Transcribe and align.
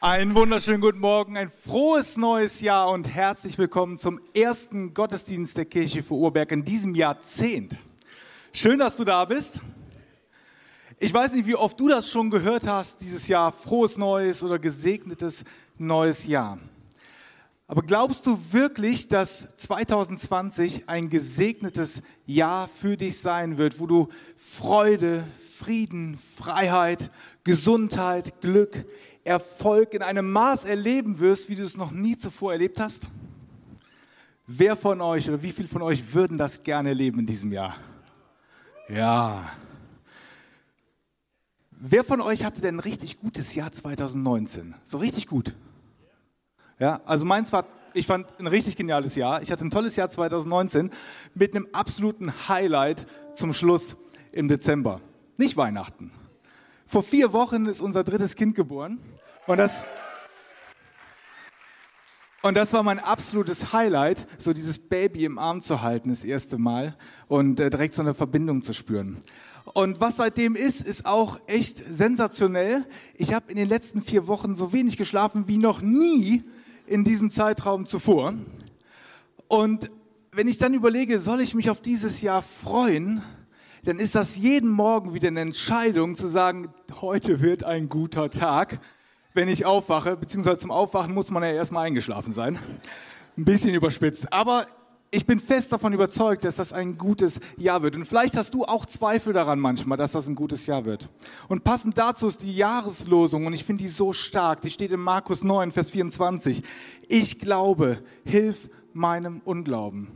Einen 0.00 0.36
wunderschönen 0.36 0.80
guten 0.80 1.00
Morgen, 1.00 1.36
ein 1.36 1.50
frohes 1.50 2.16
neues 2.16 2.60
Jahr 2.60 2.88
und 2.88 3.12
herzlich 3.12 3.58
willkommen 3.58 3.98
zum 3.98 4.20
ersten 4.32 4.94
Gottesdienst 4.94 5.56
der 5.56 5.64
Kirche 5.64 6.04
für 6.04 6.14
Urberg 6.14 6.52
in 6.52 6.62
diesem 6.62 6.94
Jahrzehnt. 6.94 7.76
Schön, 8.52 8.78
dass 8.78 8.96
du 8.96 9.02
da 9.02 9.24
bist. 9.24 9.60
Ich 11.00 11.12
weiß 11.12 11.32
nicht, 11.34 11.48
wie 11.48 11.56
oft 11.56 11.80
du 11.80 11.88
das 11.88 12.08
schon 12.08 12.30
gehört 12.30 12.68
hast, 12.68 13.00
dieses 13.00 13.26
Jahr 13.26 13.50
frohes 13.50 13.98
neues 13.98 14.44
oder 14.44 14.60
gesegnetes 14.60 15.44
neues 15.78 16.28
Jahr. 16.28 16.60
Aber 17.66 17.82
glaubst 17.82 18.24
du 18.24 18.38
wirklich, 18.52 19.08
dass 19.08 19.56
2020 19.56 20.88
ein 20.88 21.08
gesegnetes 21.08 22.04
Jahr 22.24 22.68
für 22.68 22.96
dich 22.96 23.18
sein 23.18 23.58
wird, 23.58 23.80
wo 23.80 23.88
du 23.88 24.08
Freude, 24.36 25.24
Frieden, 25.56 26.16
Freiheit, 26.16 27.10
Gesundheit, 27.42 28.40
Glück, 28.40 28.86
Erfolg 29.28 29.92
in 29.92 30.02
einem 30.02 30.32
Maß 30.32 30.64
erleben 30.64 31.20
wirst, 31.20 31.50
wie 31.50 31.54
du 31.54 31.62
es 31.62 31.76
noch 31.76 31.92
nie 31.92 32.16
zuvor 32.16 32.52
erlebt 32.52 32.80
hast? 32.80 33.10
Wer 34.46 34.74
von 34.74 35.02
euch 35.02 35.28
oder 35.28 35.42
wie 35.42 35.52
viele 35.52 35.68
von 35.68 35.82
euch 35.82 36.14
würden 36.14 36.38
das 36.38 36.62
gerne 36.62 36.88
erleben 36.88 37.20
in 37.20 37.26
diesem 37.26 37.52
Jahr? 37.52 37.76
Ja. 38.88 39.52
Wer 41.70 42.02
von 42.02 42.22
euch 42.22 42.44
hatte 42.44 42.62
denn 42.62 42.76
ein 42.76 42.80
richtig 42.80 43.20
gutes 43.20 43.54
Jahr 43.54 43.70
2019? 43.70 44.74
So 44.84 44.96
richtig 44.96 45.26
gut? 45.26 45.54
Ja, 46.78 47.02
also 47.04 47.26
meins 47.26 47.52
war, 47.52 47.66
ich 47.92 48.06
fand 48.06 48.26
ein 48.40 48.46
richtig 48.46 48.76
geniales 48.76 49.14
Jahr. 49.14 49.42
Ich 49.42 49.52
hatte 49.52 49.66
ein 49.66 49.70
tolles 49.70 49.96
Jahr 49.96 50.08
2019 50.08 50.90
mit 51.34 51.54
einem 51.54 51.68
absoluten 51.72 52.32
Highlight 52.48 53.06
zum 53.34 53.52
Schluss 53.52 53.98
im 54.32 54.48
Dezember. 54.48 55.02
Nicht 55.36 55.58
Weihnachten. 55.58 56.10
Vor 56.90 57.02
vier 57.02 57.34
Wochen 57.34 57.66
ist 57.66 57.82
unser 57.82 58.02
drittes 58.02 58.34
Kind 58.34 58.54
geboren 58.54 58.98
und 59.46 59.58
das, 59.58 59.84
und 62.40 62.56
das 62.56 62.72
war 62.72 62.82
mein 62.82 62.98
absolutes 62.98 63.74
Highlight, 63.74 64.26
so 64.38 64.54
dieses 64.54 64.78
Baby 64.78 65.26
im 65.26 65.38
Arm 65.38 65.60
zu 65.60 65.82
halten, 65.82 66.08
das 66.08 66.24
erste 66.24 66.56
Mal 66.56 66.96
und 67.26 67.60
äh, 67.60 67.68
direkt 67.68 67.92
so 67.92 68.00
eine 68.00 68.14
Verbindung 68.14 68.62
zu 68.62 68.72
spüren. 68.72 69.18
Und 69.74 70.00
was 70.00 70.16
seitdem 70.16 70.54
ist, 70.54 70.80
ist 70.80 71.04
auch 71.04 71.38
echt 71.46 71.84
sensationell. 71.86 72.86
Ich 73.16 73.34
habe 73.34 73.50
in 73.50 73.58
den 73.58 73.68
letzten 73.68 74.00
vier 74.00 74.26
Wochen 74.26 74.54
so 74.54 74.72
wenig 74.72 74.96
geschlafen 74.96 75.46
wie 75.46 75.58
noch 75.58 75.82
nie 75.82 76.42
in 76.86 77.04
diesem 77.04 77.28
Zeitraum 77.28 77.84
zuvor. 77.84 78.32
Und 79.46 79.90
wenn 80.32 80.48
ich 80.48 80.56
dann 80.56 80.72
überlege, 80.72 81.18
soll 81.18 81.42
ich 81.42 81.54
mich 81.54 81.68
auf 81.68 81.82
dieses 81.82 82.22
Jahr 82.22 82.40
freuen, 82.40 83.20
dann 83.88 83.98
ist 83.98 84.14
das 84.14 84.36
jeden 84.36 84.70
Morgen 84.70 85.14
wieder 85.14 85.28
eine 85.28 85.40
Entscheidung 85.40 86.14
zu 86.14 86.28
sagen, 86.28 86.68
heute 87.00 87.40
wird 87.40 87.64
ein 87.64 87.88
guter 87.88 88.30
Tag 88.30 88.80
wenn 89.38 89.48
ich 89.48 89.64
aufwache, 89.64 90.16
beziehungsweise 90.16 90.58
zum 90.58 90.72
Aufwachen 90.72 91.14
muss 91.14 91.30
man 91.30 91.44
ja 91.44 91.52
erstmal 91.52 91.86
eingeschlafen 91.86 92.32
sein. 92.32 92.58
Ein 93.36 93.44
bisschen 93.44 93.72
überspitzt. 93.72 94.32
Aber 94.32 94.66
ich 95.12 95.26
bin 95.26 95.38
fest 95.38 95.72
davon 95.72 95.92
überzeugt, 95.92 96.42
dass 96.42 96.56
das 96.56 96.72
ein 96.72 96.98
gutes 96.98 97.38
Jahr 97.56 97.84
wird. 97.84 97.94
Und 97.94 98.04
vielleicht 98.04 98.36
hast 98.36 98.52
du 98.52 98.64
auch 98.64 98.84
Zweifel 98.84 99.32
daran 99.32 99.60
manchmal, 99.60 99.96
dass 99.96 100.10
das 100.10 100.28
ein 100.28 100.34
gutes 100.34 100.66
Jahr 100.66 100.84
wird. 100.84 101.08
Und 101.46 101.62
passend 101.62 101.96
dazu 101.96 102.26
ist 102.26 102.42
die 102.42 102.52
Jahreslosung, 102.52 103.46
und 103.46 103.52
ich 103.52 103.64
finde 103.64 103.84
die 103.84 103.88
so 103.88 104.12
stark, 104.12 104.60
die 104.62 104.70
steht 104.70 104.90
in 104.90 105.00
Markus 105.00 105.44
9, 105.44 105.70
Vers 105.70 105.92
24. 105.92 106.62
Ich 107.06 107.38
glaube, 107.38 108.02
hilf 108.24 108.68
meinem 108.92 109.40
Unglauben. 109.44 110.08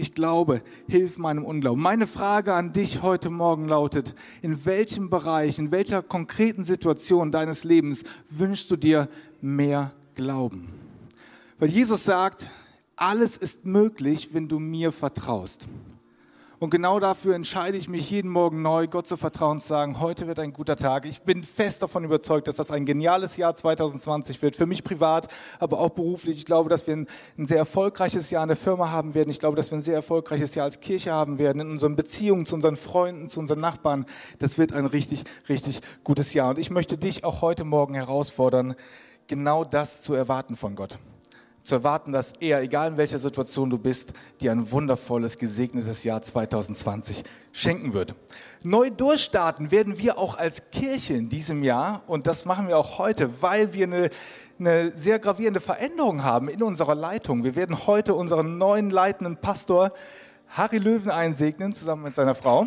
Ich 0.00 0.14
glaube, 0.14 0.62
hilf 0.86 1.18
meinem 1.18 1.44
Unglauben. 1.44 1.82
Meine 1.82 2.06
Frage 2.06 2.54
an 2.54 2.72
dich 2.72 3.02
heute 3.02 3.30
Morgen 3.30 3.66
lautet, 3.66 4.14
in 4.42 4.64
welchem 4.64 5.10
Bereich, 5.10 5.58
in 5.58 5.72
welcher 5.72 6.04
konkreten 6.04 6.62
Situation 6.62 7.32
deines 7.32 7.64
Lebens 7.64 8.04
wünschst 8.30 8.70
du 8.70 8.76
dir 8.76 9.08
mehr 9.40 9.90
Glauben? 10.14 10.68
Weil 11.58 11.70
Jesus 11.70 12.04
sagt, 12.04 12.52
alles 12.94 13.36
ist 13.36 13.66
möglich, 13.66 14.28
wenn 14.32 14.46
du 14.46 14.60
mir 14.60 14.92
vertraust. 14.92 15.68
Und 16.60 16.70
genau 16.70 16.98
dafür 16.98 17.36
entscheide 17.36 17.78
ich 17.78 17.88
mich 17.88 18.10
jeden 18.10 18.32
Morgen 18.32 18.62
neu, 18.62 18.88
Gott 18.88 19.06
zu 19.06 19.16
vertrauen, 19.16 19.60
zu 19.60 19.68
sagen, 19.68 20.00
heute 20.00 20.26
wird 20.26 20.40
ein 20.40 20.52
guter 20.52 20.74
Tag. 20.74 21.06
Ich 21.06 21.22
bin 21.22 21.44
fest 21.44 21.84
davon 21.84 22.02
überzeugt, 22.02 22.48
dass 22.48 22.56
das 22.56 22.72
ein 22.72 22.84
geniales 22.84 23.36
Jahr 23.36 23.54
2020 23.54 24.42
wird, 24.42 24.56
für 24.56 24.66
mich 24.66 24.82
privat, 24.82 25.28
aber 25.60 25.78
auch 25.78 25.90
beruflich. 25.90 26.36
Ich 26.36 26.46
glaube, 26.46 26.68
dass 26.68 26.88
wir 26.88 26.96
ein, 26.96 27.06
ein 27.38 27.46
sehr 27.46 27.58
erfolgreiches 27.58 28.30
Jahr 28.30 28.42
in 28.42 28.48
der 28.48 28.56
Firma 28.56 28.90
haben 28.90 29.14
werden. 29.14 29.30
Ich 29.30 29.38
glaube, 29.38 29.56
dass 29.56 29.70
wir 29.70 29.78
ein 29.78 29.82
sehr 29.82 29.94
erfolgreiches 29.94 30.56
Jahr 30.56 30.64
als 30.64 30.80
Kirche 30.80 31.12
haben 31.12 31.38
werden, 31.38 31.60
in 31.60 31.70
unseren 31.70 31.94
Beziehungen 31.94 32.44
zu 32.44 32.56
unseren 32.56 32.74
Freunden, 32.74 33.28
zu 33.28 33.38
unseren 33.38 33.60
Nachbarn. 33.60 34.04
Das 34.40 34.58
wird 34.58 34.72
ein 34.72 34.86
richtig, 34.86 35.22
richtig 35.48 35.80
gutes 36.02 36.34
Jahr. 36.34 36.50
Und 36.50 36.58
ich 36.58 36.70
möchte 36.70 36.98
dich 36.98 37.22
auch 37.22 37.40
heute 37.40 37.62
Morgen 37.62 37.94
herausfordern, 37.94 38.74
genau 39.28 39.62
das 39.62 40.02
zu 40.02 40.12
erwarten 40.14 40.56
von 40.56 40.74
Gott 40.74 40.98
zu 41.68 41.76
erwarten, 41.76 42.12
dass 42.12 42.32
er, 42.40 42.62
egal 42.62 42.88
in 42.88 42.96
welcher 42.96 43.18
Situation 43.18 43.68
du 43.70 43.78
bist, 43.78 44.14
dir 44.40 44.52
ein 44.52 44.72
wundervolles, 44.72 45.38
gesegnetes 45.38 46.02
Jahr 46.02 46.22
2020 46.22 47.24
schenken 47.52 47.92
wird. 47.92 48.14
Neu 48.62 48.90
durchstarten 48.90 49.70
werden 49.70 49.98
wir 49.98 50.18
auch 50.18 50.38
als 50.38 50.70
Kirche 50.70 51.14
in 51.14 51.28
diesem 51.28 51.62
Jahr 51.62 52.02
und 52.06 52.26
das 52.26 52.46
machen 52.46 52.68
wir 52.68 52.78
auch 52.78 52.98
heute, 52.98 53.42
weil 53.42 53.74
wir 53.74 53.86
eine, 53.86 54.10
eine 54.58 54.94
sehr 54.96 55.18
gravierende 55.18 55.60
Veränderung 55.60 56.24
haben 56.24 56.48
in 56.48 56.62
unserer 56.62 56.94
Leitung. 56.94 57.44
Wir 57.44 57.54
werden 57.54 57.86
heute 57.86 58.14
unseren 58.14 58.58
neuen 58.58 58.90
leitenden 58.90 59.36
Pastor 59.36 59.90
Harry 60.48 60.78
Löwen 60.78 61.10
einsegnen, 61.10 61.74
zusammen 61.74 62.04
mit 62.04 62.14
seiner 62.14 62.34
Frau. 62.34 62.66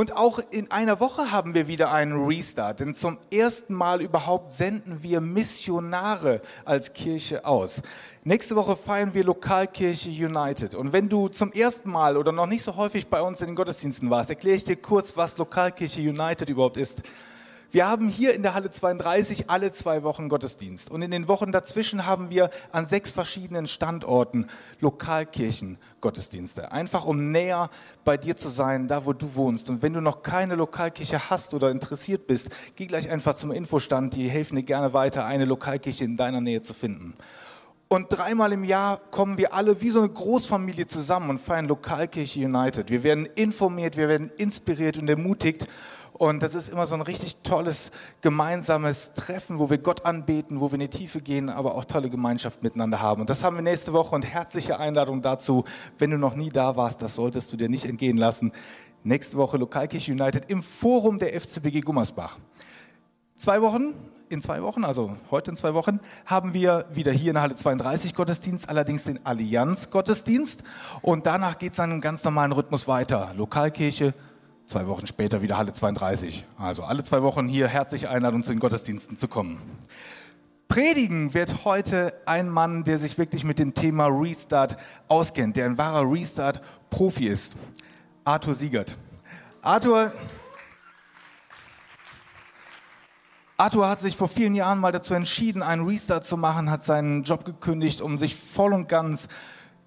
Und 0.00 0.16
auch 0.16 0.40
in 0.50 0.70
einer 0.70 0.98
Woche 0.98 1.30
haben 1.30 1.52
wir 1.52 1.68
wieder 1.68 1.92
einen 1.92 2.24
Restart, 2.24 2.80
denn 2.80 2.94
zum 2.94 3.18
ersten 3.30 3.74
Mal 3.74 4.00
überhaupt 4.00 4.50
senden 4.50 5.02
wir 5.02 5.20
Missionare 5.20 6.40
als 6.64 6.94
Kirche 6.94 7.44
aus. 7.44 7.82
Nächste 8.24 8.56
Woche 8.56 8.76
feiern 8.76 9.12
wir 9.12 9.24
Lokalkirche 9.24 10.08
United. 10.08 10.74
Und 10.74 10.94
wenn 10.94 11.10
du 11.10 11.28
zum 11.28 11.52
ersten 11.52 11.90
Mal 11.90 12.16
oder 12.16 12.32
noch 12.32 12.46
nicht 12.46 12.62
so 12.62 12.76
häufig 12.76 13.08
bei 13.08 13.20
uns 13.20 13.42
in 13.42 13.48
den 13.48 13.56
Gottesdiensten 13.56 14.08
warst, 14.08 14.30
erkläre 14.30 14.56
ich 14.56 14.64
dir 14.64 14.76
kurz, 14.76 15.18
was 15.18 15.36
Lokalkirche 15.36 16.00
United 16.00 16.48
überhaupt 16.48 16.78
ist. 16.78 17.02
Wir 17.72 17.88
haben 17.88 18.08
hier 18.08 18.34
in 18.34 18.42
der 18.42 18.54
Halle 18.54 18.68
32 18.68 19.48
alle 19.48 19.70
zwei 19.70 20.02
Wochen 20.02 20.28
Gottesdienst. 20.28 20.90
Und 20.90 21.02
in 21.02 21.12
den 21.12 21.28
Wochen 21.28 21.52
dazwischen 21.52 22.04
haben 22.04 22.28
wir 22.28 22.50
an 22.72 22.84
sechs 22.84 23.12
verschiedenen 23.12 23.68
Standorten 23.68 24.48
Lokalkirchen 24.80 25.78
Gottesdienste. 26.00 26.72
Einfach 26.72 27.04
um 27.04 27.28
näher 27.28 27.70
bei 28.04 28.16
dir 28.16 28.34
zu 28.34 28.48
sein, 28.48 28.88
da 28.88 29.06
wo 29.06 29.12
du 29.12 29.36
wohnst. 29.36 29.70
Und 29.70 29.82
wenn 29.82 29.92
du 29.92 30.00
noch 30.00 30.22
keine 30.22 30.56
Lokalkirche 30.56 31.30
hast 31.30 31.54
oder 31.54 31.70
interessiert 31.70 32.26
bist, 32.26 32.50
geh 32.74 32.86
gleich 32.86 33.08
einfach 33.08 33.36
zum 33.36 33.52
Infostand. 33.52 34.16
Die 34.16 34.28
helfen 34.28 34.56
dir 34.56 34.64
gerne 34.64 34.92
weiter, 34.92 35.24
eine 35.24 35.44
Lokalkirche 35.44 36.04
in 36.04 36.16
deiner 36.16 36.40
Nähe 36.40 36.62
zu 36.62 36.74
finden. 36.74 37.14
Und 37.86 38.06
dreimal 38.08 38.52
im 38.52 38.64
Jahr 38.64 39.00
kommen 39.10 39.36
wir 39.36 39.52
alle 39.52 39.80
wie 39.80 39.90
so 39.90 40.00
eine 40.00 40.08
Großfamilie 40.08 40.86
zusammen 40.86 41.30
und 41.30 41.38
feiern 41.38 41.66
Lokalkirche 41.66 42.44
United. 42.44 42.88
Wir 42.90 43.04
werden 43.04 43.26
informiert, 43.34 43.96
wir 43.96 44.08
werden 44.08 44.30
inspiriert 44.38 44.96
und 44.96 45.08
ermutigt 45.08 45.66
und 46.20 46.42
das 46.42 46.54
ist 46.54 46.68
immer 46.68 46.84
so 46.84 46.94
ein 46.94 47.00
richtig 47.00 47.38
tolles 47.38 47.92
gemeinsames 48.20 49.14
Treffen, 49.14 49.58
wo 49.58 49.70
wir 49.70 49.78
Gott 49.78 50.04
anbeten, 50.04 50.60
wo 50.60 50.70
wir 50.70 50.74
in 50.74 50.80
die 50.80 50.88
Tiefe 50.88 51.22
gehen, 51.22 51.48
aber 51.48 51.74
auch 51.74 51.86
tolle 51.86 52.10
Gemeinschaft 52.10 52.62
miteinander 52.62 53.00
haben. 53.00 53.22
Und 53.22 53.30
das 53.30 53.42
haben 53.42 53.56
wir 53.56 53.62
nächste 53.62 53.94
Woche 53.94 54.14
und 54.14 54.26
herzliche 54.26 54.78
Einladung 54.78 55.22
dazu. 55.22 55.64
Wenn 55.98 56.10
du 56.10 56.18
noch 56.18 56.34
nie 56.36 56.50
da 56.50 56.76
warst, 56.76 57.00
das 57.00 57.14
solltest 57.16 57.50
du 57.54 57.56
dir 57.56 57.70
nicht 57.70 57.86
entgehen 57.86 58.18
lassen. 58.18 58.52
Nächste 59.02 59.38
Woche 59.38 59.56
Lokalkirche 59.56 60.12
United 60.12 60.50
im 60.50 60.62
Forum 60.62 61.18
der 61.18 61.40
FCBG 61.40 61.80
Gummersbach. 61.80 62.36
Zwei 63.34 63.62
Wochen, 63.62 63.94
in 64.28 64.42
zwei 64.42 64.62
Wochen, 64.62 64.84
also 64.84 65.16
heute 65.30 65.52
in 65.52 65.56
zwei 65.56 65.72
Wochen, 65.72 66.00
haben 66.26 66.52
wir 66.52 66.84
wieder 66.92 67.12
hier 67.12 67.30
in 67.30 67.34
der 67.36 67.44
Halle 67.44 67.54
32 67.54 68.14
Gottesdienst, 68.14 68.68
allerdings 68.68 69.04
den 69.04 69.24
Allianz-Gottesdienst. 69.24 70.64
Und 71.00 71.24
danach 71.24 71.56
geht 71.56 71.70
es 71.70 71.78
dann 71.78 71.92
im 71.92 72.02
ganz 72.02 72.24
normalen 72.24 72.52
Rhythmus 72.52 72.86
weiter. 72.86 73.32
Lokalkirche, 73.34 74.12
Zwei 74.70 74.86
Wochen 74.86 75.08
später 75.08 75.42
wieder 75.42 75.56
Halle 75.56 75.72
32. 75.72 76.46
Also 76.56 76.84
alle 76.84 77.02
zwei 77.02 77.24
Wochen 77.24 77.48
hier 77.48 77.66
herzliche 77.66 78.08
Einladung 78.08 78.44
zu 78.44 78.52
den 78.52 78.60
Gottesdiensten 78.60 79.18
zu 79.18 79.26
kommen. 79.26 79.60
Predigen 80.68 81.34
wird 81.34 81.64
heute 81.64 82.14
ein 82.24 82.48
Mann, 82.48 82.84
der 82.84 82.96
sich 82.96 83.18
wirklich 83.18 83.42
mit 83.42 83.58
dem 83.58 83.74
Thema 83.74 84.06
Restart 84.06 84.76
auskennt, 85.08 85.56
der 85.56 85.66
ein 85.66 85.76
wahrer 85.76 86.08
Restart-Profi 86.08 87.26
ist. 87.26 87.56
Arthur 88.22 88.54
Siegert. 88.54 88.96
Arthur, 89.60 90.12
Arthur 93.56 93.88
hat 93.88 93.98
sich 93.98 94.16
vor 94.16 94.28
vielen 94.28 94.54
Jahren 94.54 94.78
mal 94.78 94.92
dazu 94.92 95.14
entschieden, 95.14 95.64
einen 95.64 95.84
Restart 95.84 96.24
zu 96.24 96.36
machen, 96.36 96.70
hat 96.70 96.84
seinen 96.84 97.24
Job 97.24 97.44
gekündigt, 97.44 98.00
um 98.00 98.18
sich 98.18 98.36
voll 98.36 98.72
und 98.72 98.88
ganz 98.88 99.28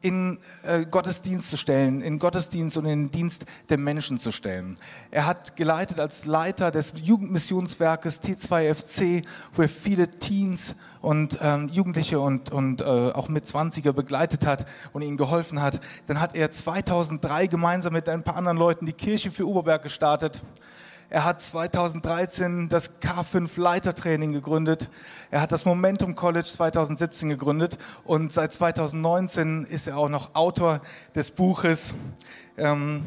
in 0.03 0.37
äh, 0.63 0.85
Gottesdienst 0.85 1.49
zu 1.49 1.57
stellen, 1.57 2.01
in 2.01 2.19
Gottesdienst 2.19 2.77
und 2.77 2.85
in 2.85 3.05
den 3.05 3.11
Dienst 3.11 3.45
der 3.69 3.77
Menschen 3.77 4.17
zu 4.17 4.31
stellen. 4.31 4.75
Er 5.11 5.25
hat 5.25 5.55
geleitet 5.55 5.99
als 5.99 6.25
Leiter 6.25 6.71
des 6.71 6.93
Jugendmissionswerkes 7.01 8.21
T2FC, 8.21 9.23
wo 9.53 9.61
er 9.61 9.69
viele 9.69 10.09
Teens 10.09 10.75
und 11.01 11.39
ähm, 11.41 11.69
Jugendliche 11.69 12.19
und, 12.19 12.51
und 12.51 12.81
äh, 12.81 12.83
auch 12.83 13.29
mit 13.29 13.45
20er 13.45 13.93
begleitet 13.93 14.45
hat 14.45 14.65
und 14.91 15.01
ihnen 15.03 15.17
geholfen 15.17 15.61
hat. 15.61 15.79
Dann 16.07 16.19
hat 16.19 16.35
er 16.35 16.51
2003 16.51 17.47
gemeinsam 17.47 17.93
mit 17.93 18.09
ein 18.09 18.23
paar 18.23 18.35
anderen 18.35 18.57
Leuten 18.57 18.85
die 18.85 18.93
Kirche 18.93 19.31
für 19.31 19.47
Oberberg 19.47 19.83
gestartet. 19.83 20.43
Er 21.13 21.25
hat 21.25 21.43
2013 21.43 22.69
das 22.69 22.99
K5 22.99 23.61
Leitertraining 23.61 24.31
gegründet. 24.31 24.89
Er 25.29 25.41
hat 25.41 25.51
das 25.51 25.63
Momentum 25.63 26.15
College 26.15 26.47
2017 26.47 27.29
gegründet 27.29 27.77
und 28.03 28.33
seit 28.33 28.51
2019 28.51 29.65
ist 29.65 29.85
er 29.85 29.99
auch 29.99 30.09
noch 30.09 30.33
Autor 30.33 30.81
des 31.13 31.29
Buches. 31.29 31.93
Ähm, 32.57 33.03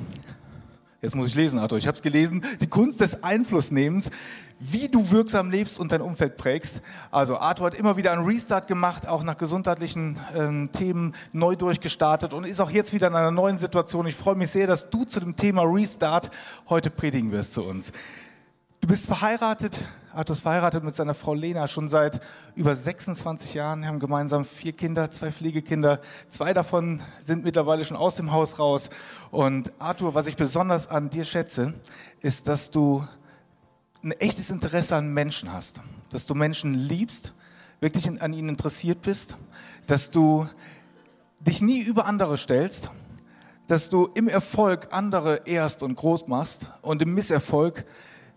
jetzt 1.06 1.14
muss 1.14 1.28
ich 1.28 1.36
lesen, 1.36 1.60
Arthur. 1.60 1.78
Ich 1.78 1.86
habe 1.86 1.96
es 1.96 2.02
gelesen. 2.02 2.44
Die 2.60 2.66
Kunst 2.66 3.00
des 3.00 3.22
Einflussnehmens 3.22 4.10
wie 4.58 4.88
du 4.88 5.10
wirksam 5.10 5.50
lebst 5.50 5.78
und 5.78 5.92
dein 5.92 6.00
Umfeld 6.00 6.36
prägst. 6.36 6.80
Also 7.10 7.36
Arthur 7.36 7.66
hat 7.66 7.74
immer 7.74 7.96
wieder 7.96 8.12
einen 8.12 8.24
Restart 8.24 8.68
gemacht, 8.68 9.06
auch 9.06 9.22
nach 9.22 9.36
gesundheitlichen 9.36 10.18
ähm, 10.34 10.70
Themen 10.72 11.14
neu 11.32 11.56
durchgestartet 11.56 12.32
und 12.32 12.44
ist 12.44 12.60
auch 12.60 12.70
jetzt 12.70 12.94
wieder 12.94 13.08
in 13.08 13.14
einer 13.14 13.30
neuen 13.30 13.58
Situation. 13.58 14.06
Ich 14.06 14.16
freue 14.16 14.34
mich 14.34 14.48
sehr, 14.48 14.66
dass 14.66 14.88
du 14.88 15.04
zu 15.04 15.20
dem 15.20 15.36
Thema 15.36 15.62
Restart 15.62 16.30
heute 16.70 16.88
predigen 16.88 17.32
wirst 17.32 17.52
zu 17.52 17.64
uns. 17.64 17.92
Du 18.86 18.92
bist 18.92 19.08
verheiratet, 19.08 19.80
Arthur 20.14 20.36
ist 20.36 20.42
verheiratet 20.42 20.84
mit 20.84 20.94
seiner 20.94 21.14
Frau 21.14 21.34
Lena 21.34 21.66
schon 21.66 21.88
seit 21.88 22.20
über 22.54 22.76
26 22.76 23.54
Jahren. 23.54 23.80
Wir 23.80 23.88
haben 23.88 23.98
gemeinsam 23.98 24.44
vier 24.44 24.72
Kinder, 24.72 25.10
zwei 25.10 25.32
Pflegekinder. 25.32 26.00
Zwei 26.28 26.54
davon 26.54 27.02
sind 27.20 27.42
mittlerweile 27.42 27.82
schon 27.82 27.96
aus 27.96 28.14
dem 28.14 28.30
Haus 28.30 28.60
raus. 28.60 28.90
Und 29.32 29.72
Arthur, 29.80 30.14
was 30.14 30.28
ich 30.28 30.36
besonders 30.36 30.88
an 30.88 31.10
dir 31.10 31.24
schätze, 31.24 31.74
ist, 32.20 32.46
dass 32.46 32.70
du 32.70 33.04
ein 34.04 34.12
echtes 34.12 34.50
Interesse 34.50 34.94
an 34.94 35.12
Menschen 35.12 35.52
hast, 35.52 35.80
dass 36.10 36.24
du 36.24 36.36
Menschen 36.36 36.72
liebst, 36.74 37.32
wirklich 37.80 38.08
an 38.22 38.32
ihnen 38.32 38.50
interessiert 38.50 39.02
bist, 39.02 39.36
dass 39.88 40.12
du 40.12 40.46
dich 41.40 41.60
nie 41.60 41.80
über 41.80 42.06
andere 42.06 42.36
stellst, 42.36 42.90
dass 43.66 43.88
du 43.88 44.08
im 44.14 44.28
Erfolg 44.28 44.86
andere 44.92 45.42
ehrst 45.44 45.82
und 45.82 45.96
groß 45.96 46.28
machst 46.28 46.70
und 46.82 47.02
im 47.02 47.14
Misserfolg 47.14 47.84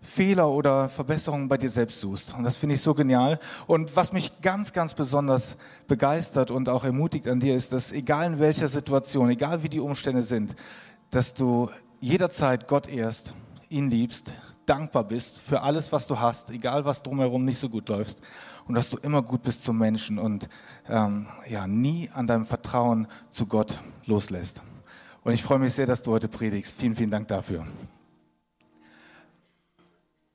Fehler 0.02 0.48
oder 0.48 0.88
Verbesserungen 0.88 1.48
bei 1.48 1.58
dir 1.58 1.68
selbst 1.68 2.00
suchst. 2.00 2.34
Und 2.34 2.44
das 2.44 2.56
finde 2.56 2.74
ich 2.74 2.80
so 2.80 2.94
genial. 2.94 3.38
Und 3.66 3.94
was 3.96 4.12
mich 4.12 4.40
ganz, 4.40 4.72
ganz 4.72 4.94
besonders 4.94 5.58
begeistert 5.88 6.50
und 6.50 6.68
auch 6.68 6.84
ermutigt 6.84 7.28
an 7.28 7.40
dir 7.40 7.54
ist, 7.54 7.72
dass 7.72 7.92
egal 7.92 8.26
in 8.26 8.38
welcher 8.38 8.68
Situation, 8.68 9.28
egal 9.30 9.62
wie 9.62 9.68
die 9.68 9.80
Umstände 9.80 10.22
sind, 10.22 10.56
dass 11.10 11.34
du 11.34 11.70
jederzeit 12.00 12.66
Gott 12.66 12.88
ehrst, 12.88 13.34
ihn 13.68 13.90
liebst, 13.90 14.34
dankbar 14.64 15.04
bist 15.04 15.38
für 15.38 15.62
alles, 15.62 15.92
was 15.92 16.06
du 16.06 16.18
hast, 16.18 16.50
egal 16.50 16.84
was 16.84 17.02
drumherum 17.02 17.44
nicht 17.44 17.58
so 17.58 17.68
gut 17.68 17.88
läuft. 17.88 18.18
Und 18.66 18.74
dass 18.74 18.88
du 18.88 18.96
immer 18.98 19.20
gut 19.20 19.42
bist 19.42 19.64
zum 19.64 19.78
Menschen 19.78 20.18
und 20.18 20.48
ähm, 20.88 21.26
ja, 21.48 21.66
nie 21.66 22.08
an 22.14 22.26
deinem 22.26 22.46
Vertrauen 22.46 23.08
zu 23.30 23.46
Gott 23.46 23.78
loslässt. 24.06 24.62
Und 25.24 25.32
ich 25.32 25.42
freue 25.42 25.58
mich 25.58 25.74
sehr, 25.74 25.86
dass 25.86 26.02
du 26.02 26.12
heute 26.12 26.28
predigst. 26.28 26.78
Vielen, 26.78 26.94
vielen 26.94 27.10
Dank 27.10 27.28
dafür. 27.28 27.66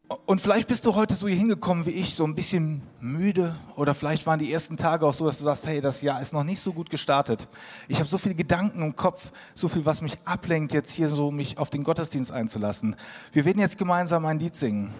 Und 0.08 0.40
vielleicht 0.40 0.68
bist 0.68 0.86
du 0.86 0.94
heute 0.94 1.16
so 1.16 1.28
hier 1.28 1.38
hingekommen 1.38 1.88
wie 1.88 1.92
ich, 1.92 2.14
so 2.14 2.26
ein 2.26 2.36
bisschen 2.36 2.84
müde 3.00 3.56
oder 3.76 3.96
vielleicht 3.96 4.28
waren 4.28 4.38
die 4.38 4.54
ersten 4.54 4.78
Tage 4.78 5.04
auch 5.06 5.16
so, 5.16 5.26
dass 5.26 5.40
du 5.40 5.46
sagst, 5.46 5.66
hey, 5.66 5.82
das 5.82 6.04
Jahr 6.04 6.22
ist 6.22 6.32
noch 6.32 6.44
nicht 6.44 6.60
so 6.60 6.74
gut 6.74 6.92
gestartet. 6.92 7.48
Ich 7.88 7.98
habe 7.98 8.08
so 8.08 8.20
viele 8.20 8.36
Gedanken 8.36 8.84
im 8.84 8.96
Kopf, 8.96 9.32
so 9.56 9.68
viel, 9.68 9.84
was 9.84 10.04
mich 10.04 10.16
ablenkt, 10.24 10.74
jetzt 10.74 10.92
hier 10.92 11.10
so 11.10 11.32
mich 11.32 11.58
auf 11.58 11.72
den 11.72 11.84
Gottesdienst 11.84 12.32
einzulassen. 12.32 12.96
Wir 13.32 13.46
werden 13.46 13.60
jetzt 13.60 13.80
gemeinsam 13.80 14.28
ein 14.28 14.38
Lied 14.38 14.56
singen 14.56 14.94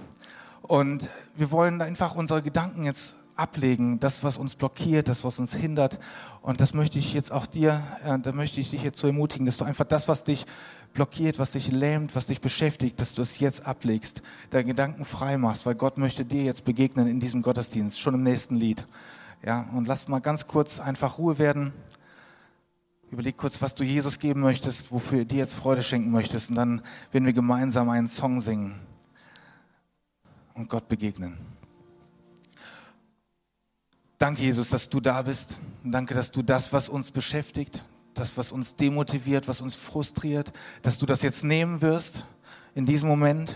und 0.64 1.08
wir 1.36 1.52
wollen 1.52 1.84
einfach 1.84 2.16
unsere 2.16 2.42
Gedanken 2.42 2.84
jetzt 2.84 3.14
ablegen, 3.36 4.00
das, 4.00 4.24
was 4.24 4.38
uns 4.38 4.56
blockiert, 4.56 5.08
das, 5.08 5.24
was 5.24 5.38
uns 5.40 5.54
hindert. 5.54 6.00
Und 6.42 6.62
das 6.62 6.74
möchte 6.74 6.98
ich 6.98 7.14
jetzt 7.14 7.32
auch 7.32 7.46
dir, 7.46 7.84
äh, 8.04 8.18
da 8.18 8.32
möchte 8.32 8.60
ich 8.60 8.72
dich 8.72 8.82
jetzt 8.82 9.00
so 9.00 9.08
ermutigen, 9.08 9.46
dass 9.46 9.58
du 9.58 9.66
einfach 9.66 9.86
das, 9.86 10.08
was 10.08 10.24
dich 10.24 10.46
blockiert, 10.96 11.38
was 11.38 11.52
dich 11.52 11.72
lähmt, 11.72 12.16
was 12.16 12.26
dich 12.26 12.42
beschäftigt, 12.42 13.00
dass 13.00 13.14
du 13.14 13.22
es 13.22 13.40
jetzt 13.40 13.68
ablegst, 13.68 14.24
deine 14.50 14.66
Gedanken 14.66 15.06
frei 15.06 15.38
machst, 15.38 15.68
weil 15.68 15.76
Gott 15.76 16.00
möchte 16.00 16.26
dir 16.26 16.44
jetzt 16.44 16.66
begegnen 16.66 17.08
in 17.08 17.20
diesem 17.20 17.44
Gottesdienst, 17.44 18.00
schon 18.00 18.16
im 18.16 18.24
nächsten 18.24 18.56
Lied. 18.56 18.86
Ja, 19.46 19.70
und 19.74 19.88
lass 19.88 20.08
mal 20.08 20.20
ganz 20.20 20.48
kurz 20.48 20.80
einfach 20.80 21.20
Ruhe 21.20 21.38
werden. 21.38 21.74
Überleg 23.12 23.38
kurz, 23.38 23.62
was 23.62 23.76
du 23.76 23.84
Jesus 23.84 24.18
geben 24.18 24.42
möchtest, 24.42 24.92
wofür 24.92 25.20
du 25.20 25.26
dir 25.28 25.38
jetzt 25.38 25.54
Freude 25.54 25.84
schenken 25.84 26.10
möchtest. 26.10 26.50
Und 26.50 26.56
dann 26.56 26.82
werden 27.12 27.26
wir 27.26 27.34
gemeinsam 27.34 27.90
einen 27.90 28.08
Song 28.08 28.42
singen 28.42 28.74
und 30.56 30.70
Gott 30.70 30.88
begegnen. 30.88 31.38
Danke, 34.18 34.42
Jesus, 34.42 34.70
dass 34.70 34.90
du 34.90 35.02
da 35.02 35.22
bist. 35.22 35.60
Danke, 35.84 36.16
dass 36.16 36.32
du 36.32 36.42
das, 36.42 36.74
was 36.74 36.90
uns 36.90 37.12
beschäftigt, 37.12 37.84
das, 38.16 38.38
was 38.38 38.52
uns 38.52 38.76
demotiviert, 38.76 39.48
was 39.48 39.62
uns 39.62 39.76
frustriert, 39.76 40.52
dass 40.82 40.98
du 40.98 41.06
das 41.06 41.22
jetzt 41.22 41.44
nehmen 41.44 41.82
wirst 41.82 42.26
in 42.74 42.86
diesem 42.86 43.10
Moment, 43.10 43.56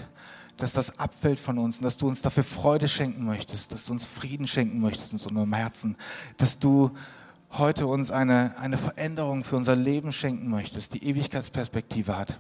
dass 0.58 0.74
das 0.74 1.00
abfällt 1.00 1.40
von 1.40 1.58
uns 1.58 1.78
und 1.78 1.86
dass 1.86 1.98
du 1.98 2.08
uns 2.08 2.22
dafür 2.22 2.44
Freude 2.44 2.88
schenken 2.88 3.26
möchtest, 3.26 3.72
dass 3.72 3.86
du 3.86 3.94
uns 3.94 4.06
Frieden 4.06 4.46
schenken 4.46 4.80
möchtest 4.80 5.14
in 5.14 5.20
unserem 5.20 5.54
Herzen, 5.54 5.98
dass 6.38 6.60
du 6.60 6.92
heute 7.52 7.88
uns 7.88 8.12
eine, 8.12 8.58
eine 8.60 8.78
Veränderung 8.78 9.44
für 9.44 9.56
unser 9.56 9.76
Leben 9.76 10.12
schenken 10.12 10.50
möchtest, 10.50 10.94
die 10.94 11.04
Ewigkeitsperspektive 11.04 12.16
hat. 12.16 12.38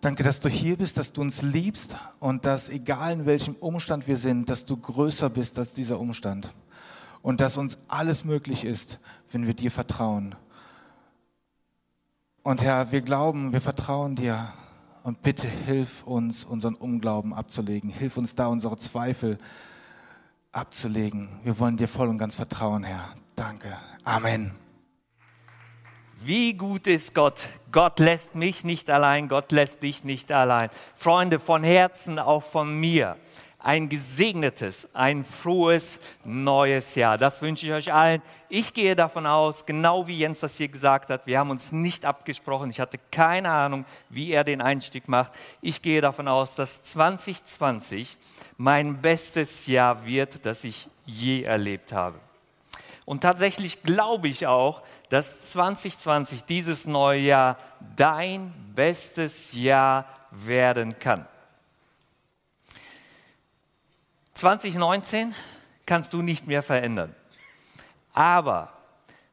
Danke, 0.00 0.22
dass 0.22 0.38
du 0.38 0.48
hier 0.48 0.76
bist, 0.76 0.96
dass 0.96 1.12
du 1.12 1.22
uns 1.22 1.42
liebst 1.42 1.96
und 2.20 2.44
dass 2.44 2.68
egal 2.68 3.14
in 3.14 3.26
welchem 3.26 3.56
Umstand 3.56 4.06
wir 4.06 4.16
sind, 4.16 4.48
dass 4.48 4.64
du 4.64 4.76
größer 4.76 5.28
bist 5.28 5.58
als 5.58 5.74
dieser 5.74 5.98
Umstand 5.98 6.54
und 7.22 7.40
dass 7.40 7.56
uns 7.56 7.78
alles 7.88 8.24
möglich 8.24 8.64
ist, 8.64 9.00
wenn 9.32 9.46
wir 9.46 9.54
dir 9.54 9.72
vertrauen. 9.72 10.36
Und 12.48 12.62
Herr, 12.62 12.92
wir 12.92 13.02
glauben, 13.02 13.52
wir 13.52 13.60
vertrauen 13.60 14.14
dir 14.14 14.48
und 15.02 15.20
bitte 15.20 15.46
hilf 15.46 16.02
uns, 16.04 16.46
unseren 16.46 16.76
Unglauben 16.76 17.34
abzulegen. 17.34 17.90
Hilf 17.90 18.16
uns 18.16 18.36
da, 18.36 18.46
unsere 18.46 18.78
Zweifel 18.78 19.36
abzulegen. 20.50 21.28
Wir 21.44 21.58
wollen 21.58 21.76
dir 21.76 21.88
voll 21.88 22.08
und 22.08 22.16
ganz 22.16 22.36
vertrauen, 22.36 22.84
Herr. 22.84 23.10
Danke. 23.34 23.76
Amen. 24.02 24.52
Wie 26.24 26.54
gut 26.54 26.86
ist 26.86 27.14
Gott? 27.14 27.50
Gott 27.70 27.98
lässt 27.98 28.34
mich 28.34 28.64
nicht 28.64 28.88
allein, 28.88 29.28
Gott 29.28 29.52
lässt 29.52 29.82
dich 29.82 30.02
nicht 30.02 30.32
allein. 30.32 30.70
Freunde, 30.94 31.38
von 31.40 31.62
Herzen 31.62 32.18
auch 32.18 32.44
von 32.44 32.80
mir 32.80 33.18
ein 33.58 33.88
gesegnetes, 33.88 34.88
ein 34.94 35.24
frohes 35.24 35.98
neues 36.24 36.94
Jahr. 36.94 37.18
Das 37.18 37.42
wünsche 37.42 37.66
ich 37.66 37.72
euch 37.72 37.92
allen. 37.92 38.22
Ich 38.48 38.72
gehe 38.72 38.94
davon 38.94 39.26
aus, 39.26 39.66
genau 39.66 40.06
wie 40.06 40.16
Jens 40.16 40.40
das 40.40 40.56
hier 40.56 40.68
gesagt 40.68 41.10
hat, 41.10 41.26
wir 41.26 41.38
haben 41.38 41.50
uns 41.50 41.72
nicht 41.72 42.04
abgesprochen. 42.04 42.70
Ich 42.70 42.80
hatte 42.80 42.98
keine 43.10 43.50
Ahnung, 43.50 43.84
wie 44.08 44.30
er 44.32 44.44
den 44.44 44.62
Einstieg 44.62 45.08
macht. 45.08 45.32
Ich 45.60 45.82
gehe 45.82 46.00
davon 46.00 46.28
aus, 46.28 46.54
dass 46.54 46.82
2020 46.84 48.16
mein 48.56 49.02
bestes 49.02 49.66
Jahr 49.66 50.06
wird, 50.06 50.46
das 50.46 50.64
ich 50.64 50.88
je 51.04 51.42
erlebt 51.42 51.92
habe. 51.92 52.18
Und 53.04 53.22
tatsächlich 53.22 53.82
glaube 53.82 54.28
ich 54.28 54.46
auch, 54.46 54.82
dass 55.08 55.50
2020, 55.50 56.44
dieses 56.44 56.86
neue 56.86 57.20
Jahr, 57.20 57.56
dein 57.96 58.52
bestes 58.74 59.52
Jahr 59.52 60.06
werden 60.30 60.98
kann. 60.98 61.26
2019 64.38 65.34
kannst 65.84 66.12
du 66.12 66.22
nicht 66.22 66.46
mehr 66.46 66.62
verändern. 66.62 67.12
Aber 68.12 68.72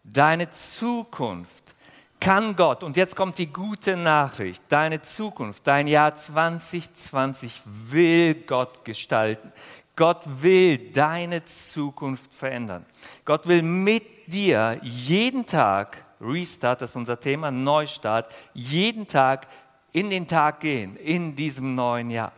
deine 0.03 0.50
Zukunft 0.50 1.75
kann 2.19 2.55
Gott, 2.55 2.81
und 2.81 2.97
jetzt 2.97 3.15
kommt 3.15 3.38
die 3.38 3.53
gute 3.53 3.97
Nachricht, 3.97 4.63
deine 4.69 5.03
Zukunft, 5.03 5.67
dein 5.67 5.85
Jahr 5.85 6.15
2020 6.15 7.62
will 7.65 8.33
Gott 8.33 8.83
gestalten. 8.83 9.51
Gott 9.95 10.24
will 10.41 10.91
deine 10.91 11.45
Zukunft 11.45 12.33
verändern. 12.33 12.83
Gott 13.25 13.47
will 13.47 13.62
mit 13.62 14.25
dir 14.25 14.79
jeden 14.81 15.45
Tag, 15.45 16.03
Restart, 16.19 16.81
das 16.81 16.89
ist 16.89 16.95
unser 16.95 17.19
Thema, 17.19 17.51
Neustart, 17.51 18.33
jeden 18.55 19.05
Tag 19.05 19.45
in 19.91 20.09
den 20.09 20.27
Tag 20.27 20.62
gehen, 20.62 20.95
in 20.97 21.35
diesem 21.35 21.75
neuen 21.75 22.09
Jahr. 22.09 22.31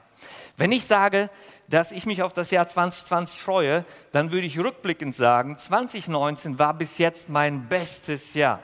Wenn 0.57 0.71
ich 0.71 0.85
sage, 0.85 1.29
dass 1.69 1.91
ich 1.91 2.07
mich 2.07 2.23
auf 2.23 2.33
das 2.33 2.49
Jahr 2.49 2.67
2020 2.67 3.39
freue, 3.39 3.85
dann 4.11 4.31
würde 4.31 4.47
ich 4.47 4.57
rückblickend 4.57 5.15
sagen, 5.15 5.57
2019 5.57 6.57
war 6.57 6.73
bis 6.73 6.97
jetzt 6.97 7.29
mein 7.29 7.69
bestes 7.69 8.33
Jahr. 8.33 8.59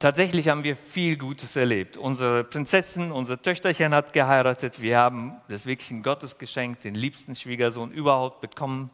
Tatsächlich 0.00 0.48
haben 0.48 0.62
wir 0.64 0.76
viel 0.76 1.16
Gutes 1.16 1.56
erlebt. 1.56 1.96
Unsere 1.96 2.44
Prinzessin, 2.44 3.10
unser 3.10 3.40
Töchterchen 3.40 3.94
hat 3.94 4.12
geheiratet. 4.12 4.80
Wir 4.80 4.98
haben 4.98 5.40
das 5.48 5.66
wirklich 5.66 5.90
ein 5.90 6.02
Gottesgeschenk, 6.02 6.80
den 6.80 6.94
liebsten 6.94 7.34
Schwiegersohn 7.34 7.90
überhaupt 7.90 8.40
bekommen. 8.40 8.90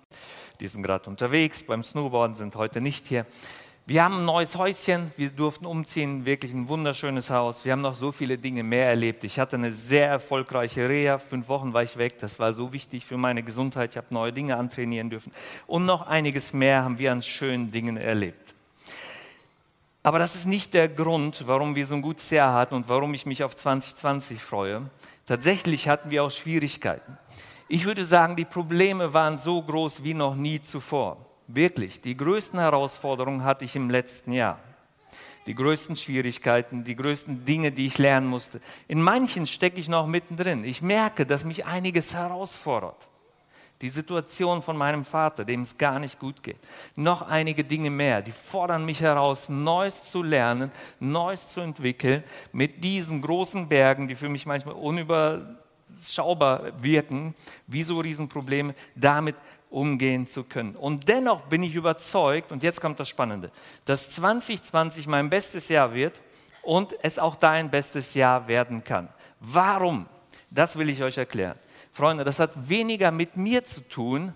Die 0.60 0.68
sind 0.68 0.82
gerade 0.82 1.08
unterwegs 1.08 1.64
beim 1.64 1.82
Snowboarden, 1.82 2.34
sind 2.34 2.56
heute 2.56 2.80
nicht 2.80 3.06
hier. 3.06 3.26
Wir 3.86 4.02
haben 4.02 4.20
ein 4.20 4.24
neues 4.24 4.56
Häuschen, 4.56 5.12
wir 5.18 5.28
durften 5.28 5.66
umziehen, 5.66 6.24
wirklich 6.24 6.54
ein 6.54 6.70
wunderschönes 6.70 7.28
Haus. 7.28 7.66
Wir 7.66 7.72
haben 7.72 7.82
noch 7.82 7.92
so 7.92 8.12
viele 8.12 8.38
Dinge 8.38 8.62
mehr 8.62 8.88
erlebt. 8.88 9.24
Ich 9.24 9.38
hatte 9.38 9.56
eine 9.56 9.72
sehr 9.72 10.08
erfolgreiche 10.08 10.88
Reha, 10.88 11.18
fünf 11.18 11.48
Wochen 11.48 11.74
war 11.74 11.82
ich 11.82 11.98
weg, 11.98 12.18
das 12.18 12.38
war 12.38 12.54
so 12.54 12.72
wichtig 12.72 13.04
für 13.04 13.18
meine 13.18 13.42
Gesundheit. 13.42 13.90
Ich 13.90 13.98
habe 13.98 14.06
neue 14.08 14.32
Dinge 14.32 14.56
antrainieren 14.56 15.10
dürfen. 15.10 15.32
Und 15.66 15.84
noch 15.84 16.06
einiges 16.06 16.54
mehr 16.54 16.82
haben 16.82 16.98
wir 16.98 17.12
an 17.12 17.20
schönen 17.22 17.72
Dingen 17.72 17.98
erlebt. 17.98 18.54
Aber 20.02 20.18
das 20.18 20.34
ist 20.34 20.46
nicht 20.46 20.72
der 20.72 20.88
Grund, 20.88 21.46
warum 21.46 21.74
wir 21.74 21.86
so 21.86 21.94
ein 21.94 22.00
gutes 22.00 22.30
Jahr 22.30 22.54
hatten 22.54 22.74
und 22.76 22.88
warum 22.88 23.12
ich 23.12 23.26
mich 23.26 23.44
auf 23.44 23.54
2020 23.54 24.40
freue. 24.40 24.88
Tatsächlich 25.26 25.90
hatten 25.90 26.10
wir 26.10 26.24
auch 26.24 26.30
Schwierigkeiten. 26.30 27.18
Ich 27.68 27.84
würde 27.84 28.06
sagen, 28.06 28.34
die 28.34 28.46
Probleme 28.46 29.12
waren 29.12 29.36
so 29.36 29.60
groß 29.60 30.02
wie 30.02 30.14
noch 30.14 30.36
nie 30.36 30.62
zuvor. 30.62 31.33
Wirklich, 31.46 32.00
die 32.00 32.16
größten 32.16 32.58
Herausforderungen 32.58 33.44
hatte 33.44 33.64
ich 33.64 33.76
im 33.76 33.90
letzten 33.90 34.32
Jahr. 34.32 34.58
Die 35.46 35.54
größten 35.54 35.94
Schwierigkeiten, 35.94 36.84
die 36.84 36.96
größten 36.96 37.44
Dinge, 37.44 37.70
die 37.70 37.86
ich 37.86 37.98
lernen 37.98 38.26
musste. 38.26 38.60
In 38.88 39.02
manchen 39.02 39.46
stecke 39.46 39.78
ich 39.78 39.88
noch 39.88 40.06
mittendrin. 40.06 40.64
Ich 40.64 40.80
merke, 40.80 41.26
dass 41.26 41.44
mich 41.44 41.66
einiges 41.66 42.14
herausfordert. 42.14 43.08
Die 43.82 43.90
Situation 43.90 44.62
von 44.62 44.76
meinem 44.76 45.04
Vater, 45.04 45.44
dem 45.44 45.62
es 45.62 45.76
gar 45.76 45.98
nicht 45.98 46.18
gut 46.18 46.42
geht. 46.42 46.56
Noch 46.96 47.20
einige 47.20 47.64
Dinge 47.64 47.90
mehr, 47.90 48.22
die 48.22 48.32
fordern 48.32 48.86
mich 48.86 49.02
heraus, 49.02 49.50
Neues 49.50 50.04
zu 50.04 50.22
lernen, 50.22 50.70
Neues 51.00 51.48
zu 51.48 51.60
entwickeln, 51.60 52.24
mit 52.52 52.82
diesen 52.82 53.20
großen 53.20 53.68
Bergen, 53.68 54.08
die 54.08 54.14
für 54.14 54.30
mich 54.30 54.46
manchmal 54.46 54.76
unüberschaubar 54.76 56.82
wirken, 56.82 57.34
wie 57.66 57.82
so 57.82 57.98
Riesenprobleme, 57.98 58.74
damit 58.94 59.36
umgehen 59.74 60.26
zu 60.26 60.44
können. 60.44 60.76
Und 60.76 61.08
dennoch 61.08 61.42
bin 61.42 61.62
ich 61.62 61.74
überzeugt, 61.74 62.52
und 62.52 62.62
jetzt 62.62 62.80
kommt 62.80 63.00
das 63.00 63.08
Spannende, 63.08 63.50
dass 63.84 64.10
2020 64.10 65.08
mein 65.08 65.28
bestes 65.28 65.68
Jahr 65.68 65.92
wird 65.92 66.20
und 66.62 66.94
es 67.02 67.18
auch 67.18 67.36
dein 67.36 67.70
bestes 67.70 68.14
Jahr 68.14 68.46
werden 68.46 68.84
kann. 68.84 69.08
Warum? 69.40 70.06
Das 70.50 70.78
will 70.78 70.88
ich 70.88 71.02
euch 71.02 71.18
erklären. 71.18 71.58
Freunde, 71.92 72.22
das 72.24 72.38
hat 72.38 72.68
weniger 72.68 73.10
mit 73.10 73.36
mir 73.36 73.64
zu 73.64 73.80
tun 73.80 74.32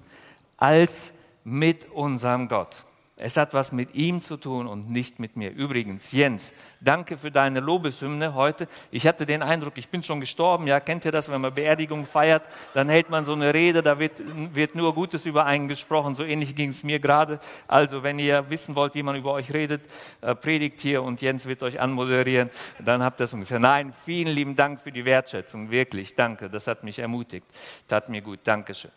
als 0.56 1.12
mit 1.44 1.90
unserem 1.92 2.48
Gott. 2.48 2.84
Es 3.20 3.36
hat 3.36 3.52
was 3.52 3.72
mit 3.72 3.94
ihm 3.94 4.20
zu 4.20 4.36
tun 4.36 4.68
und 4.68 4.90
nicht 4.90 5.18
mit 5.18 5.36
mir. 5.36 5.50
Übrigens, 5.50 6.12
Jens, 6.12 6.52
danke 6.80 7.16
für 7.16 7.32
deine 7.32 7.58
Lobeshymne 7.58 8.34
heute. 8.34 8.68
Ich 8.92 9.06
hatte 9.08 9.26
den 9.26 9.42
Eindruck, 9.42 9.76
ich 9.76 9.88
bin 9.88 10.04
schon 10.04 10.20
gestorben. 10.20 10.68
Ja, 10.68 10.78
kennt 10.78 11.04
ihr 11.04 11.10
das, 11.10 11.28
wenn 11.30 11.40
man 11.40 11.52
Beerdigung 11.52 12.06
feiert, 12.06 12.44
dann 12.74 12.88
hält 12.88 13.10
man 13.10 13.24
so 13.24 13.32
eine 13.32 13.52
Rede, 13.52 13.82
da 13.82 13.98
wird, 13.98 14.22
wird 14.54 14.76
nur 14.76 14.94
Gutes 14.94 15.26
über 15.26 15.46
einen 15.46 15.66
gesprochen. 15.66 16.14
So 16.14 16.22
ähnlich 16.22 16.54
ging 16.54 16.68
es 16.68 16.84
mir 16.84 17.00
gerade. 17.00 17.40
Also, 17.66 18.04
wenn 18.04 18.20
ihr 18.20 18.48
wissen 18.50 18.76
wollt, 18.76 18.94
wie 18.94 19.02
man 19.02 19.16
über 19.16 19.32
euch 19.32 19.52
redet, 19.52 19.82
äh, 20.20 20.34
predigt 20.36 20.80
hier 20.80 21.02
und 21.02 21.20
Jens 21.20 21.46
wird 21.46 21.62
euch 21.64 21.80
anmoderieren, 21.80 22.50
dann 22.78 23.02
habt 23.02 23.20
ihr 23.20 23.24
das 23.24 23.32
ungefähr. 23.32 23.58
Nein, 23.58 23.92
vielen 23.92 24.32
lieben 24.32 24.54
Dank 24.54 24.80
für 24.80 24.92
die 24.92 25.04
Wertschätzung. 25.04 25.70
Wirklich, 25.70 26.14
danke. 26.14 26.48
Das 26.48 26.68
hat 26.68 26.84
mich 26.84 27.00
ermutigt. 27.00 27.46
Tat 27.88 28.08
mir 28.08 28.22
gut. 28.22 28.40
Dankeschön. 28.44 28.92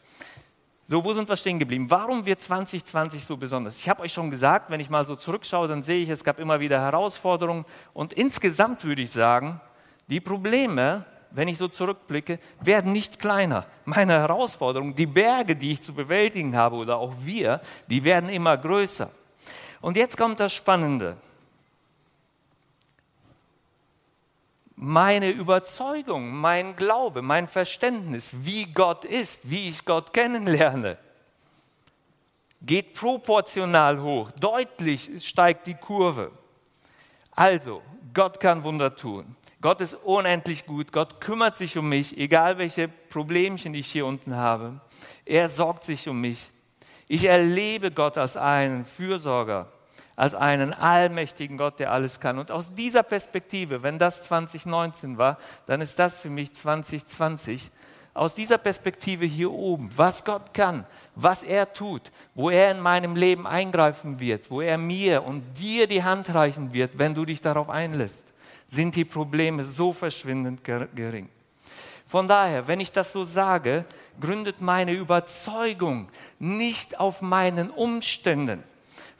So, 0.91 1.01
wo 1.05 1.13
sind 1.13 1.29
wir 1.29 1.37
stehen 1.37 1.57
geblieben? 1.57 1.89
Warum 1.89 2.25
wird 2.25 2.41
2020 2.41 3.23
so 3.23 3.37
besonders? 3.37 3.77
Ich 3.77 3.87
habe 3.87 4.01
euch 4.01 4.11
schon 4.11 4.29
gesagt, 4.29 4.69
wenn 4.69 4.81
ich 4.81 4.89
mal 4.89 5.05
so 5.05 5.15
zurückschaue, 5.15 5.69
dann 5.69 5.83
sehe 5.83 6.03
ich, 6.03 6.09
es 6.09 6.21
gab 6.21 6.37
immer 6.37 6.59
wieder 6.59 6.81
Herausforderungen. 6.81 7.63
Und 7.93 8.11
insgesamt 8.11 8.83
würde 8.83 9.01
ich 9.01 9.09
sagen, 9.09 9.61
die 10.07 10.19
Probleme, 10.19 11.05
wenn 11.29 11.47
ich 11.47 11.57
so 11.57 11.69
zurückblicke, 11.69 12.39
werden 12.59 12.91
nicht 12.91 13.19
kleiner. 13.19 13.67
Meine 13.85 14.19
Herausforderungen, 14.19 14.93
die 14.93 15.05
Berge, 15.05 15.55
die 15.55 15.71
ich 15.71 15.81
zu 15.81 15.93
bewältigen 15.93 16.57
habe 16.57 16.75
oder 16.75 16.97
auch 16.97 17.13
wir, 17.21 17.61
die 17.89 18.03
werden 18.03 18.29
immer 18.29 18.57
größer. 18.57 19.09
Und 19.79 19.95
jetzt 19.95 20.17
kommt 20.17 20.41
das 20.41 20.51
Spannende. 20.51 21.15
Meine 24.83 25.29
Überzeugung, 25.29 26.31
mein 26.31 26.75
Glaube, 26.75 27.21
mein 27.21 27.47
Verständnis, 27.47 28.31
wie 28.33 28.65
Gott 28.65 29.05
ist, 29.05 29.41
wie 29.43 29.69
ich 29.69 29.85
Gott 29.85 30.11
kennenlerne, 30.11 30.97
geht 32.63 32.95
proportional 32.95 34.01
hoch. 34.01 34.31
Deutlich 34.31 35.23
steigt 35.23 35.67
die 35.67 35.75
Kurve. 35.75 36.31
Also, 37.35 37.83
Gott 38.11 38.39
kann 38.39 38.63
Wunder 38.63 38.95
tun. 38.95 39.35
Gott 39.61 39.81
ist 39.81 39.93
unendlich 39.93 40.65
gut. 40.65 40.91
Gott 40.91 41.21
kümmert 41.21 41.57
sich 41.57 41.77
um 41.77 41.87
mich, 41.87 42.17
egal 42.17 42.57
welche 42.57 42.87
Problemchen 42.87 43.75
ich 43.75 43.91
hier 43.91 44.07
unten 44.07 44.35
habe. 44.35 44.81
Er 45.25 45.47
sorgt 45.47 45.83
sich 45.83 46.09
um 46.09 46.19
mich. 46.19 46.49
Ich 47.07 47.25
erlebe 47.25 47.91
Gott 47.91 48.17
als 48.17 48.35
einen 48.35 48.85
Fürsorger 48.85 49.71
als 50.15 50.33
einen 50.33 50.73
allmächtigen 50.73 51.57
Gott, 51.57 51.79
der 51.79 51.91
alles 51.91 52.19
kann. 52.19 52.37
Und 52.37 52.51
aus 52.51 52.75
dieser 52.75 53.03
Perspektive, 53.03 53.83
wenn 53.83 53.97
das 53.97 54.23
2019 54.23 55.17
war, 55.17 55.37
dann 55.65 55.81
ist 55.81 55.97
das 55.99 56.15
für 56.15 56.29
mich 56.29 56.53
2020. 56.53 57.71
Aus 58.13 58.35
dieser 58.35 58.57
Perspektive 58.57 59.25
hier 59.25 59.51
oben, 59.51 59.89
was 59.95 60.25
Gott 60.25 60.53
kann, 60.53 60.85
was 61.15 61.43
er 61.43 61.71
tut, 61.71 62.11
wo 62.35 62.49
er 62.49 62.71
in 62.71 62.81
meinem 62.81 63.15
Leben 63.15 63.47
eingreifen 63.47 64.19
wird, 64.19 64.51
wo 64.51 64.59
er 64.59 64.77
mir 64.77 65.23
und 65.23 65.43
dir 65.57 65.87
die 65.87 66.03
Hand 66.03 66.33
reichen 66.33 66.73
wird, 66.73 66.97
wenn 66.97 67.15
du 67.15 67.23
dich 67.23 67.39
darauf 67.39 67.69
einlässt, 67.69 68.23
sind 68.67 68.95
die 68.95 69.05
Probleme 69.05 69.63
so 69.63 69.93
verschwindend 69.93 70.63
gering. 70.63 71.29
Von 72.05 72.27
daher, 72.27 72.67
wenn 72.67 72.81
ich 72.81 72.91
das 72.91 73.13
so 73.13 73.23
sage, 73.23 73.85
gründet 74.19 74.59
meine 74.59 74.91
Überzeugung 74.91 76.09
nicht 76.39 76.99
auf 76.99 77.21
meinen 77.21 77.69
Umständen, 77.69 78.61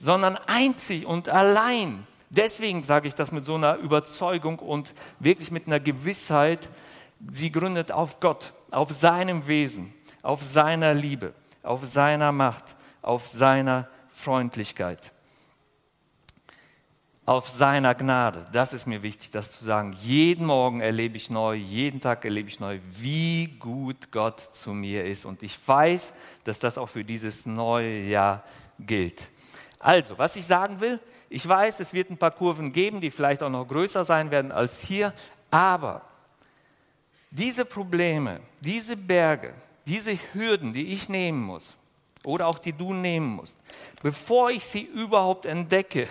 sondern 0.02 0.36
einzig 0.48 1.06
und 1.06 1.30
allein. 1.30 2.08
Deswegen 2.32 2.82
sage 2.82 3.08
ich 3.08 3.14
das 3.14 3.32
mit 3.32 3.46
so 3.46 3.56
einer 3.56 3.76
Überzeugung 3.76 4.58
und 4.58 4.94
wirklich 5.20 5.52
mit 5.52 5.68
einer 5.68 5.80
Gewissheit. 5.80 6.70
Sie 7.30 7.52
gründet 7.52 7.92
auf 7.92 8.20
Gott, 8.20 8.54
auf 8.72 8.92
seinem 8.92 9.48
Wesen, 9.48 9.94
auf 10.24 10.42
seiner 10.42 10.96
Liebe, 10.96 11.34
auf 11.62 11.86
seiner 11.86 12.32
Macht, 12.32 12.64
auf 13.04 13.28
seiner 13.28 13.88
Freundlichkeit, 14.10 15.12
auf 17.28 17.48
seiner 17.50 17.94
Gnade. 17.94 18.48
Das 18.54 18.74
ist 18.74 18.88
mir 18.88 19.04
wichtig, 19.04 19.30
das 19.30 19.52
zu 19.52 19.64
sagen. 19.66 19.96
Jeden 20.02 20.48
Morgen 20.48 20.82
erlebe 20.82 21.16
ich 21.16 21.30
neu, 21.30 21.54
jeden 21.54 22.02
Tag 22.02 22.26
erlebe 22.26 22.50
ich 22.50 22.60
neu, 22.60 22.80
wie 22.98 23.48
gut 23.60 24.12
Gott 24.12 24.40
zu 24.56 24.72
mir 24.72 25.06
ist. 25.06 25.26
Und 25.26 25.44
ich 25.44 25.60
weiß, 25.64 26.14
dass 26.44 26.58
das 26.58 26.80
auch 26.80 26.90
für 26.90 27.04
dieses 27.04 27.46
neue 27.46 28.00
Jahr 28.00 28.44
gilt. 28.80 29.30
Also, 29.82 30.18
was 30.18 30.36
ich 30.36 30.46
sagen 30.46 30.80
will, 30.80 31.00
ich 31.30 31.48
weiß, 31.48 31.80
es 31.80 31.94
wird 31.94 32.10
ein 32.10 32.18
paar 32.18 32.32
Kurven 32.32 32.72
geben, 32.72 33.02
die 33.02 33.10
vielleicht 33.10 33.42
auch 33.42 33.50
noch 33.50 33.68
größer 33.68 34.06
sein 34.06 34.30
werden 34.30 34.52
als 34.52 34.82
hier, 34.82 35.14
aber 35.50 36.02
diese 37.32 37.66
Probleme, 37.66 38.42
diese 38.60 38.96
Berge, 38.96 39.54
diese 39.86 40.18
Hürden, 40.34 40.74
die 40.74 40.94
ich 40.94 41.10
nehmen 41.10 41.42
muss 41.42 41.74
oder 42.24 42.48
auch 42.48 42.60
die 42.60 42.74
du 42.74 42.94
nehmen 42.94 43.28
musst, 43.28 43.56
bevor 44.04 44.52
ich 44.52 44.64
sie 44.64 44.84
überhaupt 44.84 45.46
entdecke, 45.46 46.08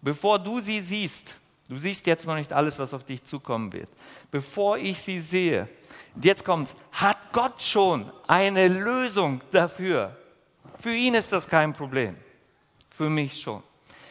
bevor 0.00 0.38
du 0.38 0.60
sie 0.60 0.80
siehst, 0.80 1.34
du 1.68 1.76
siehst 1.76 2.06
jetzt 2.06 2.26
noch 2.26 2.36
nicht 2.36 2.52
alles, 2.52 2.78
was 2.78 2.94
auf 2.94 3.04
dich 3.04 3.24
zukommen 3.24 3.72
wird, 3.72 3.88
bevor 4.30 4.78
ich 4.78 5.00
sie 5.00 5.18
sehe, 5.18 5.68
jetzt 6.20 6.44
kommt, 6.44 6.76
hat 6.92 7.32
Gott 7.32 7.60
schon 7.60 8.12
eine 8.28 8.68
Lösung 8.68 9.40
dafür. 9.50 10.16
Für 10.78 10.94
ihn 10.94 11.14
ist 11.14 11.32
das 11.32 11.48
kein 11.48 11.72
Problem 11.72 12.14
für 13.02 13.10
mich 13.10 13.40
schon. 13.40 13.64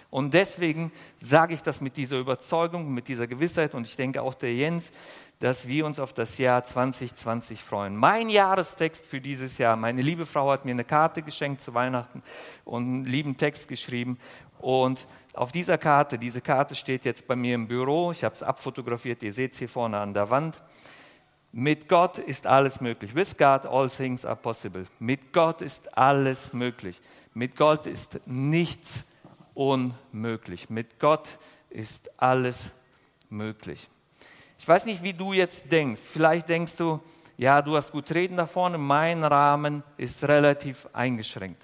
Und 0.09 0.33
deswegen 0.33 0.91
sage 1.17 1.53
ich 1.53 1.63
das 1.63 1.79
mit 1.79 1.95
dieser 1.95 2.19
Überzeugung, 2.19 2.93
mit 2.93 3.07
dieser 3.07 3.25
Gewissheit 3.25 3.73
und 3.73 3.87
ich 3.87 3.95
denke 3.95 4.21
auch 4.21 4.33
der 4.33 4.53
Jens, 4.53 4.91
dass 5.39 5.65
wir 5.65 5.85
uns 5.85 5.97
auf 5.97 6.11
das 6.11 6.37
Jahr 6.37 6.65
2020 6.65 7.63
freuen. 7.63 7.95
Mein 7.95 8.27
Jahrestext 8.29 9.05
für 9.05 9.21
dieses 9.21 9.57
Jahr, 9.57 9.77
meine 9.77 10.01
liebe 10.01 10.25
Frau 10.25 10.51
hat 10.51 10.65
mir 10.65 10.71
eine 10.71 10.83
Karte 10.83 11.21
geschenkt 11.21 11.61
zu 11.61 11.73
Weihnachten 11.73 12.21
und 12.65 12.83
einen 12.83 13.05
lieben 13.05 13.37
Text 13.37 13.69
geschrieben 13.69 14.19
und 14.59 15.07
auf 15.33 15.53
dieser 15.53 15.77
Karte, 15.77 16.19
diese 16.19 16.41
Karte 16.41 16.75
steht 16.75 17.05
jetzt 17.05 17.25
bei 17.25 17.37
mir 17.37 17.55
im 17.55 17.69
Büro, 17.69 18.11
ich 18.11 18.25
habe 18.25 18.35
es 18.35 18.43
abfotografiert, 18.43 19.23
ihr 19.23 19.31
seht 19.31 19.53
es 19.53 19.59
hier 19.59 19.69
vorne 19.69 19.97
an 20.01 20.13
der 20.13 20.29
Wand. 20.29 20.61
Mit 21.53 21.87
Gott 21.87 22.17
ist 22.17 22.45
alles 22.47 22.81
möglich. 22.81 23.15
With 23.15 23.37
God 23.37 23.65
all 23.65 23.89
things 23.89 24.25
are 24.25 24.37
possible. 24.37 24.85
Mit 24.99 25.33
Gott 25.33 25.61
ist 25.61 25.97
alles 25.97 26.53
möglich. 26.53 27.01
Mit 27.33 27.55
Gott 27.55 27.87
ist 27.87 28.19
nichts 28.25 29.03
unmöglich. 29.53 30.69
Mit 30.69 30.99
Gott 30.99 31.37
ist 31.69 32.09
alles 32.21 32.65
möglich. 33.29 33.87
Ich 34.59 34.67
weiß 34.67 34.85
nicht, 34.85 35.01
wie 35.01 35.13
du 35.13 35.33
jetzt 35.33 35.71
denkst. 35.71 36.01
Vielleicht 36.01 36.49
denkst 36.49 36.75
du, 36.75 36.99
ja, 37.37 37.61
du 37.61 37.75
hast 37.75 37.91
gut 37.91 38.13
reden 38.13 38.37
da 38.37 38.45
vorne, 38.45 38.77
mein 38.77 39.23
Rahmen 39.23 39.83
ist 39.97 40.23
relativ 40.27 40.87
eingeschränkt. 40.93 41.63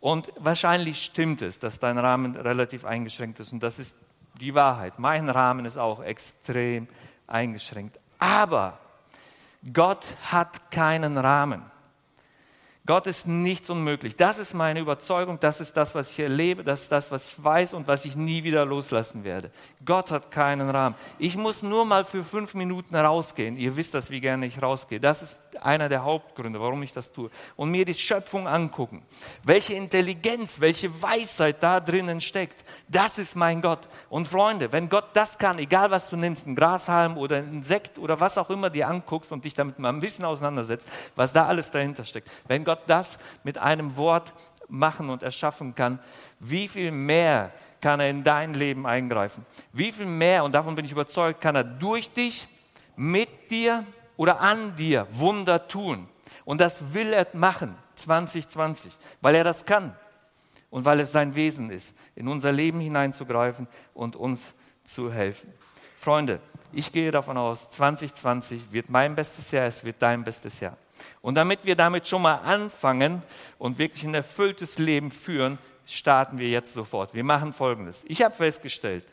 Und 0.00 0.32
wahrscheinlich 0.36 1.02
stimmt 1.02 1.42
es, 1.42 1.58
dass 1.58 1.78
dein 1.80 1.98
Rahmen 1.98 2.36
relativ 2.36 2.84
eingeschränkt 2.84 3.40
ist. 3.40 3.52
Und 3.52 3.62
das 3.62 3.78
ist 3.78 3.96
die 4.40 4.54
Wahrheit. 4.54 4.98
Mein 4.98 5.28
Rahmen 5.28 5.64
ist 5.64 5.76
auch 5.76 6.02
extrem 6.02 6.86
eingeschränkt. 7.26 7.98
Aber 8.18 8.78
Gott 9.72 10.06
hat 10.30 10.70
keinen 10.70 11.18
Rahmen. 11.18 11.62
Gott 12.88 13.06
ist 13.06 13.28
nichts 13.28 13.68
unmöglich. 13.68 14.16
Das 14.16 14.38
ist 14.38 14.54
meine 14.54 14.80
Überzeugung, 14.80 15.38
das 15.38 15.60
ist 15.60 15.76
das, 15.76 15.94
was 15.94 16.10
ich 16.10 16.20
erlebe, 16.20 16.64
das 16.64 16.84
ist 16.84 16.90
das, 16.90 17.10
was 17.10 17.28
ich 17.28 17.44
weiß 17.44 17.74
und 17.74 17.86
was 17.86 18.06
ich 18.06 18.16
nie 18.16 18.44
wieder 18.44 18.64
loslassen 18.64 19.24
werde. 19.24 19.50
Gott 19.84 20.10
hat 20.10 20.30
keinen 20.30 20.70
Rahmen. 20.70 20.94
Ich 21.18 21.36
muss 21.36 21.62
nur 21.62 21.84
mal 21.84 22.02
für 22.02 22.24
fünf 22.24 22.54
Minuten 22.54 22.96
rausgehen. 22.96 23.58
Ihr 23.58 23.76
wisst 23.76 23.92
das, 23.92 24.08
wie 24.08 24.20
gerne 24.20 24.46
ich 24.46 24.62
rausgehe. 24.62 25.00
Das 25.00 25.20
ist 25.20 25.36
einer 25.62 25.88
der 25.88 26.04
Hauptgründe, 26.04 26.60
warum 26.60 26.82
ich 26.82 26.92
das 26.92 27.12
tue. 27.12 27.30
Und 27.56 27.70
mir 27.70 27.84
die 27.84 27.94
Schöpfung 27.94 28.46
angucken. 28.46 29.02
Welche 29.42 29.74
Intelligenz, 29.74 30.60
welche 30.60 31.02
Weisheit 31.02 31.62
da 31.62 31.80
drinnen 31.80 32.20
steckt. 32.20 32.64
Das 32.88 33.18
ist 33.18 33.36
mein 33.36 33.60
Gott. 33.62 33.80
Und 34.08 34.26
Freunde, 34.26 34.72
wenn 34.72 34.88
Gott 34.88 35.10
das 35.14 35.38
kann, 35.38 35.58
egal 35.58 35.90
was 35.90 36.08
du 36.08 36.16
nimmst, 36.16 36.46
ein 36.46 36.54
Grashalm 36.54 37.16
oder 37.16 37.36
ein 37.36 37.52
Insekt 37.54 37.98
oder 37.98 38.18
was 38.20 38.38
auch 38.38 38.50
immer 38.50 38.70
dir 38.70 38.88
anguckst 38.88 39.32
und 39.32 39.44
dich 39.44 39.54
damit 39.54 39.78
mal 39.78 39.90
ein 39.90 40.00
bisschen 40.00 40.24
auseinandersetzt, 40.24 40.86
was 41.16 41.32
da 41.32 41.46
alles 41.46 41.70
dahinter 41.70 42.04
steckt. 42.04 42.30
Wenn 42.46 42.64
Gott 42.64 42.80
das 42.86 43.18
mit 43.44 43.58
einem 43.58 43.96
Wort 43.96 44.32
machen 44.68 45.10
und 45.10 45.22
erschaffen 45.22 45.74
kann, 45.74 45.98
wie 46.38 46.68
viel 46.68 46.90
mehr 46.90 47.52
kann 47.80 48.00
er 48.00 48.10
in 48.10 48.22
dein 48.22 48.54
Leben 48.54 48.86
eingreifen? 48.86 49.46
Wie 49.72 49.92
viel 49.92 50.06
mehr, 50.06 50.44
und 50.44 50.52
davon 50.52 50.74
bin 50.74 50.84
ich 50.84 50.92
überzeugt, 50.92 51.40
kann 51.40 51.56
er 51.56 51.64
durch 51.64 52.10
dich, 52.10 52.48
mit 52.98 53.50
dir 53.50 53.84
oder 54.18 54.40
an 54.40 54.76
dir 54.76 55.06
Wunder 55.12 55.66
tun? 55.66 56.06
Und 56.44 56.60
das 56.60 56.92
will 56.92 57.14
er 57.14 57.26
machen 57.32 57.74
2020, 57.94 58.92
weil 59.22 59.34
er 59.34 59.44
das 59.44 59.64
kann 59.64 59.96
und 60.68 60.84
weil 60.84 61.00
es 61.00 61.12
sein 61.12 61.34
Wesen 61.34 61.70
ist, 61.70 61.94
in 62.14 62.28
unser 62.28 62.52
Leben 62.52 62.80
hineinzugreifen 62.80 63.66
und 63.94 64.16
uns 64.16 64.52
zu 64.84 65.10
helfen. 65.10 65.52
Freunde, 65.98 66.40
ich 66.72 66.92
gehe 66.92 67.10
davon 67.10 67.38
aus, 67.38 67.70
2020 67.70 68.72
wird 68.72 68.90
mein 68.90 69.14
bestes 69.14 69.50
Jahr, 69.50 69.66
es 69.66 69.84
wird 69.84 69.96
dein 70.00 70.24
bestes 70.24 70.60
Jahr. 70.60 70.76
Und 71.22 71.36
damit 71.36 71.64
wir 71.64 71.76
damit 71.76 72.06
schon 72.06 72.22
mal 72.22 72.36
anfangen 72.36 73.22
und 73.58 73.78
wirklich 73.78 74.04
ein 74.04 74.14
erfülltes 74.14 74.78
Leben 74.78 75.10
führen, 75.10 75.58
starten 75.86 76.38
wir 76.38 76.48
jetzt 76.48 76.74
sofort. 76.74 77.14
Wir 77.14 77.24
machen 77.24 77.52
Folgendes. 77.52 78.04
Ich 78.06 78.22
habe 78.22 78.34
festgestellt, 78.34 79.06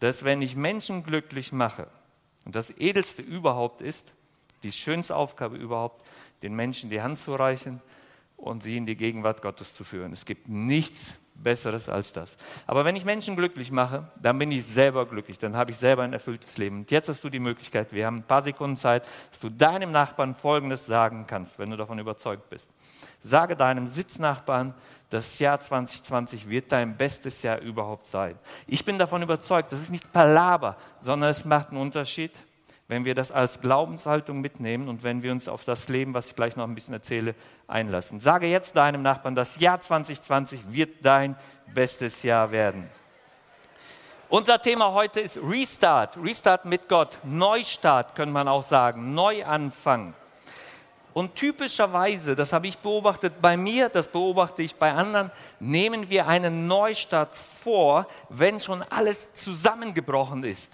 dass 0.00 0.24
wenn 0.24 0.42
ich 0.42 0.54
Menschen 0.54 1.02
glücklich 1.02 1.52
mache, 1.52 1.88
und 2.44 2.54
das 2.54 2.70
Edelste 2.78 3.22
überhaupt 3.22 3.82
ist, 3.82 4.12
die 4.62 4.72
schönste 4.72 5.16
Aufgabe 5.16 5.56
überhaupt, 5.56 6.04
den 6.42 6.54
Menschen 6.54 6.90
die 6.90 7.02
Hand 7.02 7.18
zu 7.18 7.34
reichen 7.34 7.80
und 8.36 8.62
sie 8.62 8.76
in 8.76 8.86
die 8.86 8.96
Gegenwart 8.96 9.42
Gottes 9.42 9.74
zu 9.74 9.84
führen. 9.84 10.12
Es 10.12 10.24
gibt 10.24 10.48
nichts 10.48 11.14
Besseres 11.34 11.88
als 11.88 12.12
das. 12.12 12.36
Aber 12.66 12.84
wenn 12.84 12.96
ich 12.96 13.04
Menschen 13.04 13.36
glücklich 13.36 13.70
mache, 13.70 14.10
dann 14.20 14.38
bin 14.38 14.52
ich 14.52 14.64
selber 14.66 15.06
glücklich, 15.06 15.38
dann 15.38 15.56
habe 15.56 15.70
ich 15.70 15.78
selber 15.78 16.02
ein 16.02 16.12
erfülltes 16.12 16.58
Leben. 16.58 16.80
Und 16.80 16.90
jetzt 16.90 17.08
hast 17.08 17.24
du 17.24 17.30
die 17.30 17.38
Möglichkeit, 17.38 17.92
wir 17.92 18.06
haben 18.06 18.16
ein 18.16 18.26
paar 18.26 18.42
Sekunden 18.42 18.76
Zeit, 18.76 19.04
dass 19.30 19.40
du 19.40 19.48
deinem 19.48 19.90
Nachbarn 19.90 20.34
Folgendes 20.34 20.86
sagen 20.86 21.24
kannst, 21.26 21.58
wenn 21.58 21.70
du 21.70 21.76
davon 21.76 21.98
überzeugt 21.98 22.50
bist. 22.50 22.68
Sage 23.22 23.56
deinem 23.56 23.86
Sitznachbarn, 23.86 24.74
das 25.10 25.38
Jahr 25.38 25.60
2020 25.60 26.48
wird 26.48 26.72
dein 26.72 26.96
bestes 26.96 27.42
Jahr 27.42 27.58
überhaupt 27.58 28.06
sein. 28.06 28.38
Ich 28.66 28.84
bin 28.84 28.98
davon 28.98 29.22
überzeugt, 29.22 29.72
das 29.72 29.80
ist 29.80 29.90
nicht 29.90 30.12
Palaber, 30.12 30.76
sondern 31.00 31.30
es 31.30 31.44
macht 31.44 31.70
einen 31.70 31.80
Unterschied, 31.80 32.32
wenn 32.90 33.04
wir 33.04 33.14
das 33.14 33.30
als 33.30 33.60
Glaubenshaltung 33.60 34.40
mitnehmen 34.40 34.88
und 34.88 35.04
wenn 35.04 35.22
wir 35.22 35.30
uns 35.30 35.46
auf 35.46 35.62
das 35.62 35.88
Leben, 35.88 36.12
was 36.12 36.26
ich 36.26 36.34
gleich 36.34 36.56
noch 36.56 36.66
ein 36.66 36.74
bisschen 36.74 36.92
erzähle, 36.92 37.36
einlassen. 37.68 38.18
Sage 38.18 38.48
jetzt 38.48 38.76
deinem 38.76 39.02
Nachbarn, 39.02 39.36
das 39.36 39.60
Jahr 39.60 39.80
2020 39.80 40.60
wird 40.72 41.04
dein 41.04 41.36
bestes 41.72 42.24
Jahr 42.24 42.50
werden. 42.50 42.90
Unser 44.28 44.60
Thema 44.60 44.92
heute 44.92 45.20
ist 45.20 45.38
Restart, 45.40 46.16
Restart 46.20 46.64
mit 46.64 46.88
Gott, 46.88 47.18
Neustart 47.22 48.16
könnte 48.16 48.32
man 48.32 48.48
auch 48.48 48.64
sagen, 48.64 49.14
Neuanfang. 49.14 50.14
Und 51.14 51.36
typischerweise, 51.36 52.34
das 52.34 52.52
habe 52.52 52.66
ich 52.66 52.78
beobachtet 52.78 53.34
bei 53.40 53.56
mir, 53.56 53.88
das 53.88 54.08
beobachte 54.08 54.62
ich 54.62 54.74
bei 54.74 54.92
anderen, 54.92 55.30
nehmen 55.60 56.10
wir 56.10 56.26
einen 56.26 56.66
Neustart 56.66 57.36
vor, 57.36 58.08
wenn 58.30 58.58
schon 58.58 58.82
alles 58.82 59.34
zusammengebrochen 59.34 60.42
ist. 60.42 60.72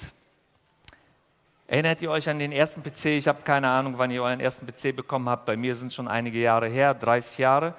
Erinnert 1.69 2.01
ihr 2.01 2.13
euch 2.13 2.29
an 2.29 2.39
den 2.39 2.53
ersten 2.53 2.81
PC? 2.81 3.07
Ich 3.07 3.27
habe 3.27 3.43
keine 3.43 3.69
Ahnung, 3.69 3.95
wann 3.97 4.13
ihr 4.13 4.23
euren 4.23 4.39
ersten 4.39 4.67
PC 4.67 4.95
bekommen 4.95 5.29
habt. 5.29 5.47
Bei 5.47 5.57
mir 5.57 5.75
sind 5.75 5.93
schon 5.93 6.07
einige 6.07 6.39
Jahre 6.39 6.69
her, 6.69 6.95
30 6.95 7.39
Jahre. 7.39 7.75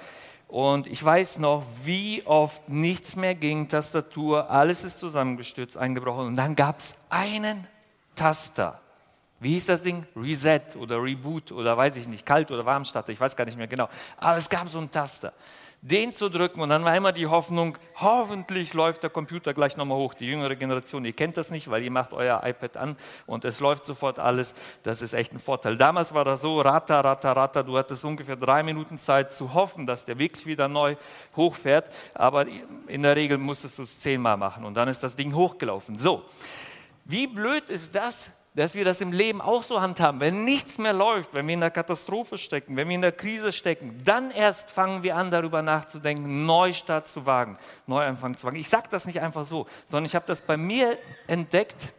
Und 0.49 0.87
ich 0.87 1.03
weiß 1.03 1.39
noch, 1.39 1.63
wie 1.83 2.21
oft 2.25 2.69
nichts 2.69 3.15
mehr 3.15 3.33
ging, 3.33 3.69
Tastatur, 3.69 4.49
alles 4.49 4.83
ist 4.83 4.99
zusammengestürzt, 4.99 5.77
eingebrochen. 5.77 6.27
Und 6.27 6.37
dann 6.37 6.55
gab 6.55 6.79
es 6.79 6.95
einen 7.09 7.65
Taster. 8.13 8.81
Wie 9.39 9.51
hieß 9.51 9.67
das 9.67 9.81
Ding? 9.81 10.05
Reset 10.17 10.61
oder 10.77 11.01
Reboot 11.01 11.53
oder 11.53 11.77
weiß 11.77 11.95
ich 11.95 12.07
nicht, 12.07 12.25
Kalt- 12.25 12.51
oder 12.51 12.65
Warmstarter, 12.65 13.11
ich 13.11 13.19
weiß 13.19 13.35
gar 13.35 13.45
nicht 13.45 13.57
mehr 13.57 13.67
genau. 13.67 13.87
Aber 14.17 14.37
es 14.37 14.49
gab 14.49 14.67
so 14.67 14.79
einen 14.79 14.91
Taster 14.91 15.31
den 15.87 16.11
zu 16.11 16.29
drücken 16.29 16.61
und 16.61 16.69
dann 16.69 16.83
war 16.83 16.95
immer 16.95 17.11
die 17.11 17.27
Hoffnung, 17.27 17.77
hoffentlich 17.95 18.73
läuft 18.73 19.03
der 19.03 19.09
Computer 19.09 19.53
gleich 19.53 19.77
nochmal 19.77 19.97
hoch. 19.97 20.13
Die 20.13 20.25
jüngere 20.25 20.55
Generation, 20.55 21.05
ihr 21.05 21.13
kennt 21.13 21.37
das 21.37 21.49
nicht, 21.49 21.69
weil 21.69 21.83
ihr 21.83 21.91
macht 21.91 22.13
euer 22.13 22.41
iPad 22.43 22.77
an 22.77 22.97
und 23.25 23.45
es 23.45 23.59
läuft 23.59 23.85
sofort 23.85 24.19
alles. 24.19 24.53
Das 24.83 25.01
ist 25.01 25.13
echt 25.13 25.33
ein 25.33 25.39
Vorteil. 25.39 25.77
Damals 25.77 26.13
war 26.13 26.25
das 26.25 26.41
so, 26.41 26.59
ratter, 26.61 26.99
ratter, 27.03 27.35
ratter, 27.35 27.63
du 27.63 27.77
hattest 27.77 28.03
ungefähr 28.03 28.35
drei 28.35 28.63
Minuten 28.63 28.97
Zeit 28.97 29.33
zu 29.33 29.53
hoffen, 29.53 29.87
dass 29.87 30.05
der 30.05 30.19
wirklich 30.19 30.45
wieder 30.45 30.67
neu 30.67 30.95
hochfährt, 31.35 31.89
aber 32.13 32.45
in 32.87 33.03
der 33.03 33.15
Regel 33.15 33.37
musstest 33.37 33.77
du 33.77 33.83
es 33.83 33.99
zehnmal 33.99 34.37
machen 34.37 34.65
und 34.65 34.73
dann 34.73 34.87
ist 34.87 35.01
das 35.01 35.15
Ding 35.15 35.33
hochgelaufen. 35.33 35.97
So, 35.97 36.23
wie 37.05 37.27
blöd 37.27 37.69
ist 37.69 37.95
das, 37.95 38.31
dass 38.57 38.73
wir 38.73 38.83
das 38.83 39.01
im 39.01 39.11
Leben 39.11 39.39
auch 39.39 39.61
so 39.61 39.81
handhaben. 39.81 40.19
Wenn 40.19 40.43
nichts 40.43 40.79
mehr 40.79 40.91
läuft, 40.91 41.35
wenn 41.35 41.45
wir 41.45 41.53
in 41.53 41.59
der 41.59 41.69
Katastrophe 41.69 42.39
stecken, 42.39 42.75
wenn 42.75 42.89
wir 42.89 42.95
in 42.95 43.03
der 43.03 43.11
Krise 43.11 43.51
stecken, 43.51 44.01
dann 44.03 44.31
erst 44.31 44.71
fangen 44.71 45.03
wir 45.03 45.15
an, 45.15 45.29
darüber 45.29 45.61
nachzudenken, 45.61 46.47
Neustart 46.47 47.07
zu 47.07 47.27
wagen, 47.27 47.57
Neuanfang 47.85 48.35
zu 48.35 48.47
wagen. 48.47 48.57
Ich 48.57 48.67
sage 48.67 48.87
das 48.89 49.05
nicht 49.05 49.21
einfach 49.21 49.45
so, 49.45 49.67
sondern 49.85 50.05
ich 50.05 50.15
habe 50.15 50.25
das 50.25 50.41
bei 50.41 50.57
mir 50.57 50.97
entdeckt 51.27 51.93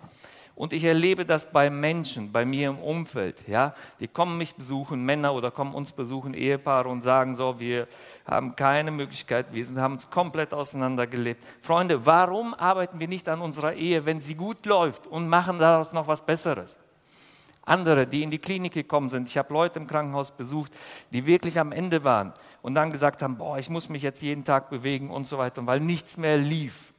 und 0.59 0.73
ich 0.73 0.83
erlebe 0.83 1.25
das 1.25 1.53
bei 1.53 1.71
Menschen, 1.71 2.33
bei 2.33 2.45
mir 2.45 2.71
im 2.71 2.81
Umfeld. 2.81 3.47
Ja? 3.47 3.75
Die 4.01 4.09
kommen 4.09 4.37
mich 4.39 4.57
besuchen, 4.57 5.05
Männer 5.05 5.33
oder 5.33 5.53
kommen 5.53 5.73
uns 5.73 5.93
besuchen, 5.93 6.35
Ehepaare 6.35 6.89
und 6.89 7.03
sagen 7.03 7.37
so, 7.37 7.61
wir 7.61 7.87
haben 8.27 8.57
keine 8.57 8.91
Möglichkeit, 8.91 9.47
wir 9.53 9.65
haben 9.77 9.95
uns 9.95 10.11
komplett 10.11 10.53
auseinandergelebt. 10.53 11.45
Freunde, 11.61 12.05
warum 12.05 12.55
arbeiten 12.55 12.99
wir 12.99 13.07
nicht 13.07 13.29
an 13.29 13.41
unserer 13.41 13.75
Ehe, 13.75 14.05
wenn 14.05 14.19
sie 14.19 14.35
gut 14.35 14.67
läuft 14.67 15.07
und 15.07 15.29
machen 15.29 15.61
daraus 15.61 15.93
noch 15.93 16.09
was 16.09 16.27
Besseres? 16.27 16.77
Andere, 17.63 18.09
die 18.09 18.25
in 18.25 18.31
die 18.31 18.39
Klinik 18.39 18.73
gekommen 18.73 19.11
sind. 19.11 19.29
Ich 19.29 19.39
habe 19.39 19.53
Leute 19.55 19.79
im 19.79 19.87
Krankenhaus 19.87 20.33
besucht, 20.33 20.73
die 21.13 21.25
wirklich 21.25 21.61
am 21.61 21.71
Ende 21.71 22.03
waren 22.03 22.33
und 22.63 22.75
dann 22.75 22.91
gesagt 22.91 23.23
haben, 23.23 23.39
boah, 23.39 23.59
ich 23.59 23.71
muss 23.71 23.89
mich 23.89 24.03
jetzt 24.03 24.23
jeden 24.23 24.43
Tag 24.43 24.71
bewegen 24.71 25.11
und 25.11 25.29
so 25.29 25.39
weiter, 25.39 25.65
weil 25.65 25.79
nichts 25.79 26.17
mehr 26.17 26.37
lief 26.37 26.93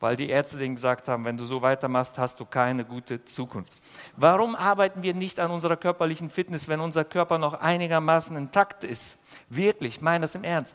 weil 0.00 0.16
die 0.16 0.30
Ärzte 0.30 0.56
denen 0.56 0.74
gesagt 0.74 1.06
haben, 1.08 1.24
wenn 1.26 1.36
du 1.36 1.44
so 1.44 1.60
weitermachst, 1.60 2.18
hast 2.18 2.40
du 2.40 2.46
keine 2.46 2.84
gute 2.84 3.22
Zukunft. 3.26 3.72
Warum 4.16 4.56
arbeiten 4.56 5.02
wir 5.02 5.14
nicht 5.14 5.38
an 5.38 5.50
unserer 5.50 5.76
körperlichen 5.76 6.30
Fitness, 6.30 6.68
wenn 6.68 6.80
unser 6.80 7.04
Körper 7.04 7.36
noch 7.36 7.54
einigermaßen 7.54 8.36
intakt 8.36 8.82
ist? 8.82 9.18
Wirklich, 9.50 9.96
ich 9.96 10.00
meine 10.00 10.22
das 10.22 10.34
im 10.34 10.42
Ernst. 10.42 10.74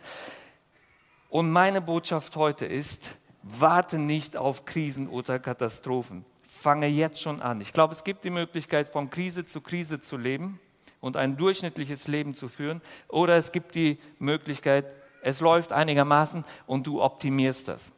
Und 1.29 1.51
meine 1.51 1.81
Botschaft 1.81 2.35
heute 2.35 2.67
ist, 2.67 3.15
warte 3.41 3.97
nicht 3.97 4.37
auf 4.37 4.65
Krisen 4.65 5.09
oder 5.09 5.39
Katastrophen. 5.39 6.23
Fange 6.47 6.87
jetzt 6.87 7.19
schon 7.19 7.41
an. 7.41 7.61
Ich 7.61 7.73
glaube, 7.73 7.93
es 7.93 8.03
gibt 8.03 8.23
die 8.23 8.29
Möglichkeit, 8.29 8.87
von 8.87 9.09
Krise 9.09 9.45
zu 9.45 9.59
Krise 9.59 9.99
zu 9.99 10.17
leben 10.17 10.59
und 11.01 11.17
ein 11.17 11.35
durchschnittliches 11.35 12.07
Leben 12.07 12.35
zu 12.35 12.47
führen. 12.47 12.81
Oder 13.07 13.37
es 13.37 13.51
gibt 13.51 13.73
die 13.73 13.99
Möglichkeit, 14.19 14.85
es 15.21 15.41
läuft 15.41 15.71
einigermaßen 15.71 16.45
und 16.67 16.85
du 16.85 17.01
optimierst 17.01 17.67
das. 17.67 17.91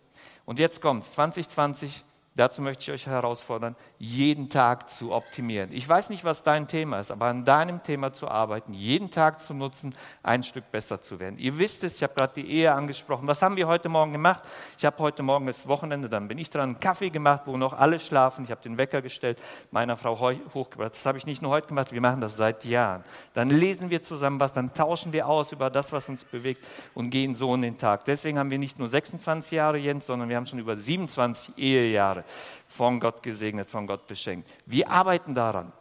Und 0.47 0.59
jetzt 0.59 0.81
kommt 0.81 1.03
2020 1.03 2.05
Dazu 2.37 2.61
möchte 2.61 2.83
ich 2.83 2.91
euch 2.91 3.07
herausfordern, 3.07 3.75
jeden 3.97 4.47
Tag 4.51 4.91
zu 4.91 5.11
optimieren. 5.11 5.71
Ich 5.73 5.89
weiß 5.89 6.11
nicht, 6.11 6.23
was 6.23 6.43
dein 6.43 6.67
Thema 6.67 6.99
ist, 6.99 7.09
aber 7.09 7.25
an 7.25 7.43
deinem 7.43 7.81
Thema 7.81 8.13
zu 8.13 8.27
arbeiten, 8.27 8.75
jeden 8.75 9.09
Tag 9.09 9.39
zu 9.39 9.55
nutzen, 9.55 9.95
ein 10.21 10.43
Stück 10.43 10.71
besser 10.71 11.01
zu 11.01 11.19
werden. 11.19 11.39
Ihr 11.39 11.57
wisst 11.57 11.83
es, 11.83 11.95
ich 11.95 12.03
habe 12.03 12.13
gerade 12.13 12.33
die 12.35 12.47
Ehe 12.47 12.71
angesprochen. 12.71 13.25
Was 13.27 13.41
haben 13.41 13.55
wir 13.55 13.67
heute 13.67 13.89
Morgen 13.89 14.11
gemacht? 14.11 14.43
Ich 14.77 14.85
habe 14.85 14.99
heute 14.99 15.23
Morgen 15.23 15.47
das 15.47 15.67
Wochenende, 15.67 16.09
dann 16.09 16.27
bin 16.27 16.37
ich 16.37 16.51
dran, 16.51 16.69
einen 16.69 16.79
Kaffee 16.79 17.09
gemacht, 17.09 17.41
wo 17.45 17.57
noch 17.57 17.73
alle 17.73 17.97
schlafen. 17.97 18.43
Ich 18.45 18.51
habe 18.51 18.61
den 18.61 18.77
Wecker 18.77 19.01
gestellt, 19.01 19.39
meiner 19.71 19.97
Frau 19.97 20.19
hochgebracht. 20.19 20.91
Das 20.91 21.07
habe 21.07 21.17
ich 21.17 21.25
nicht 21.25 21.41
nur 21.41 21.49
heute 21.49 21.69
gemacht, 21.69 21.91
wir 21.91 22.01
machen 22.01 22.21
das 22.21 22.37
seit 22.37 22.65
Jahren. 22.65 23.03
Dann 23.33 23.49
lesen 23.49 23.89
wir 23.89 24.03
zusammen 24.03 24.39
was, 24.39 24.53
dann 24.53 24.71
tauschen 24.73 25.11
wir 25.11 25.27
aus 25.27 25.53
über 25.53 25.71
das, 25.71 25.91
was 25.91 26.07
uns 26.07 26.23
bewegt 26.23 26.63
und 26.93 27.09
gehen 27.09 27.33
so 27.33 27.55
in 27.55 27.63
den 27.63 27.79
Tag. 27.79 28.05
Deswegen 28.05 28.37
haben 28.37 28.51
wir 28.51 28.59
nicht 28.59 28.77
nur 28.77 28.89
26 28.89 29.53
Jahre, 29.53 29.79
Jens, 29.79 30.05
sondern 30.05 30.29
wir 30.29 30.35
haben 30.35 30.45
schon 30.45 30.59
über 30.59 30.77
27 30.77 31.57
Ehejahre 31.57 32.26
von 32.67 32.99
Gott 32.99 33.23
gesegnet, 33.23 33.69
von 33.69 33.87
Gott 33.87 34.07
beschenkt. 34.07 34.49
Wir 34.65 34.89
arbeiten 34.89 35.33
daran. 35.33 35.73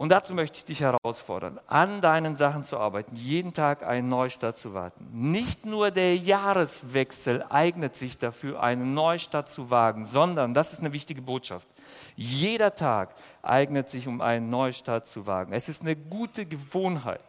Und 0.00 0.08
dazu 0.08 0.32
möchte 0.32 0.56
ich 0.56 0.64
dich 0.64 0.80
herausfordern, 0.80 1.60
an 1.66 2.00
deinen 2.00 2.34
Sachen 2.34 2.64
zu 2.64 2.78
arbeiten, 2.78 3.14
jeden 3.16 3.52
Tag 3.52 3.82
einen 3.82 4.08
Neustart 4.08 4.56
zu 4.58 4.72
warten. 4.72 5.06
Nicht 5.12 5.66
nur 5.66 5.90
der 5.90 6.16
Jahreswechsel 6.16 7.44
eignet 7.50 7.96
sich 7.96 8.16
dafür, 8.16 8.62
einen 8.62 8.94
Neustart 8.94 9.50
zu 9.50 9.70
wagen, 9.70 10.06
sondern, 10.06 10.54
das 10.54 10.72
ist 10.72 10.78
eine 10.78 10.94
wichtige 10.94 11.20
Botschaft, 11.20 11.68
jeder 12.16 12.74
Tag 12.74 13.14
eignet 13.42 13.90
sich, 13.90 14.08
um 14.08 14.22
einen 14.22 14.48
Neustart 14.48 15.06
zu 15.06 15.26
wagen. 15.26 15.52
Es 15.52 15.68
ist 15.68 15.82
eine 15.82 15.96
gute 15.96 16.46
Gewohnheit, 16.46 17.20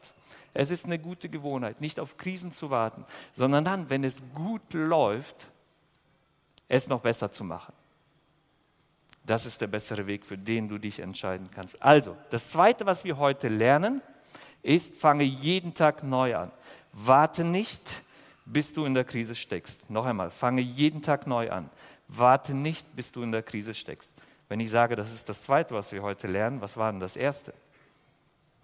Es 0.53 0.71
ist 0.71 0.86
eine 0.86 0.99
gute 0.99 1.29
Gewohnheit, 1.29 1.81
nicht 1.81 1.99
auf 1.99 2.17
Krisen 2.17 2.53
zu 2.53 2.69
warten, 2.69 3.05
sondern 3.34 3.63
dann, 3.63 3.89
wenn 3.89 4.03
es 4.03 4.21
gut 4.34 4.73
läuft, 4.73 5.47
es 6.67 6.88
noch 6.88 7.01
besser 7.01 7.31
zu 7.31 7.43
machen. 7.43 7.73
Das 9.25 9.45
ist 9.45 9.62
der 9.62 9.67
bessere 9.67 10.07
Weg, 10.07 10.25
für 10.25 10.38
den 10.38 10.67
du 10.67 10.77
dich 10.77 10.99
entscheiden 10.99 11.49
kannst. 11.53 11.81
Also, 11.81 12.17
das 12.31 12.49
Zweite, 12.49 12.86
was 12.86 13.03
wir 13.03 13.17
heute 13.17 13.49
lernen, 13.49 14.01
ist, 14.63 14.97
fange 14.97 15.23
jeden 15.23 15.73
Tag 15.73 16.03
neu 16.03 16.36
an. 16.36 16.51
Warte 16.91 17.43
nicht, 17.43 17.81
bis 18.45 18.73
du 18.73 18.86
in 18.86 18.93
der 18.93 19.03
Krise 19.03 19.36
steckst. 19.36 19.89
Noch 19.89 20.05
einmal, 20.05 20.31
fange 20.31 20.62
jeden 20.62 21.01
Tag 21.01 21.27
neu 21.27 21.51
an. 21.51 21.69
Warte 22.07 22.53
nicht, 22.53 22.95
bis 22.95 23.12
du 23.12 23.23
in 23.23 23.31
der 23.31 23.43
Krise 23.43 23.73
steckst. 23.73 24.10
Wenn 24.49 24.60
ich 24.60 24.69
sage, 24.69 24.95
das 24.95 25.13
ist 25.13 25.29
das 25.29 25.43
Zweite, 25.43 25.73
was 25.73 25.91
wir 25.91 26.01
heute 26.01 26.27
lernen, 26.27 26.60
was 26.60 26.75
war 26.75 26.91
denn 26.91 26.99
das 26.99 27.15
Erste? 27.15 27.53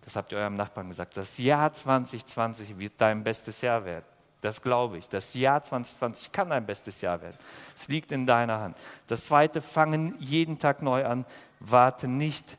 Das 0.02 0.16
habt 0.16 0.32
ihr 0.32 0.38
eurem 0.38 0.56
Nachbarn 0.56 0.90
gesagt. 0.90 1.16
Das 1.16 1.38
Jahr 1.38 1.72
2020 1.72 2.80
wird 2.80 2.94
dein 2.98 3.24
bestes 3.24 3.62
Jahr 3.62 3.86
werden. 3.86 4.06
Das 4.42 4.62
glaube 4.62 4.98
ich. 4.98 5.10
Das 5.10 5.34
Jahr 5.34 5.64
2020 5.64 6.32
kann 6.32 6.50
dein 6.50 6.66
bestes 6.66 7.02
Jahr 7.02 7.22
werden. 7.22 7.38
Es 7.76 7.88
liegt 7.88 8.12
in 8.12 8.26
deiner 8.26 8.60
Hand. 8.60 8.78
Das 9.08 9.26
Zweite, 9.26 9.62
fange 9.62 10.14
jeden 10.20 10.60
Tag 10.60 10.82
neu 10.82 11.06
an. 11.06 11.26
Warte 11.60 12.08
nicht, 12.08 12.58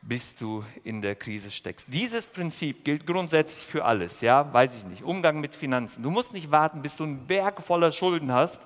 bis 0.00 0.36
du 0.36 0.64
in 0.84 1.02
der 1.02 1.14
Krise 1.14 1.50
steckst. 1.50 1.86
Dieses 1.92 2.26
Prinzip 2.26 2.84
gilt 2.84 3.06
grundsätzlich 3.06 3.66
für 3.66 3.84
alles. 3.84 4.20
Ja, 4.20 4.52
weiß 4.52 4.76
ich 4.76 4.84
nicht. 4.84 5.02
Umgang 5.02 5.40
mit 5.40 5.54
Finanzen. 5.54 6.02
Du 6.02 6.10
musst 6.10 6.32
nicht 6.32 6.50
warten, 6.50 6.80
bis 6.80 6.96
du 6.96 7.04
einen 7.04 7.26
Berg 7.26 7.60
voller 7.60 7.92
Schulden 7.92 8.32
hast 8.32 8.60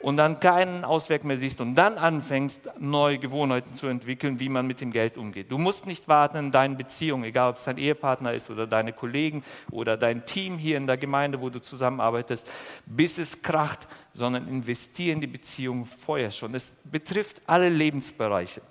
und 0.00 0.16
dann 0.16 0.38
keinen 0.38 0.84
Ausweg 0.84 1.24
mehr 1.24 1.36
siehst 1.36 1.60
und 1.60 1.74
dann 1.74 1.98
anfängst, 1.98 2.68
neue 2.78 3.18
Gewohnheiten 3.18 3.74
zu 3.74 3.88
entwickeln, 3.88 4.38
wie 4.38 4.48
man 4.48 4.66
mit 4.66 4.80
dem 4.80 4.92
Geld 4.92 5.16
umgeht. 5.16 5.50
Du 5.50 5.58
musst 5.58 5.86
nicht 5.86 6.06
warten 6.06 6.36
in 6.36 6.50
deinen 6.52 6.76
Beziehungen, 6.76 7.24
egal 7.24 7.50
ob 7.50 7.56
es 7.56 7.64
dein 7.64 7.78
Ehepartner 7.78 8.32
ist 8.32 8.48
oder 8.50 8.66
deine 8.66 8.92
Kollegen 8.92 9.42
oder 9.72 9.96
dein 9.96 10.24
Team 10.24 10.56
hier 10.56 10.76
in 10.76 10.86
der 10.86 10.96
Gemeinde, 10.96 11.40
wo 11.40 11.50
du 11.50 11.60
zusammenarbeitest, 11.60 12.46
bis 12.86 13.18
es 13.18 13.42
kracht, 13.42 13.88
sondern 14.14 14.46
investiere 14.46 15.12
in 15.12 15.20
die 15.20 15.26
Beziehung 15.26 15.84
vorher 15.84 16.30
schon. 16.30 16.54
Es 16.54 16.76
betrifft 16.84 17.42
alle 17.46 17.68
Lebensbereiche. 17.68 18.62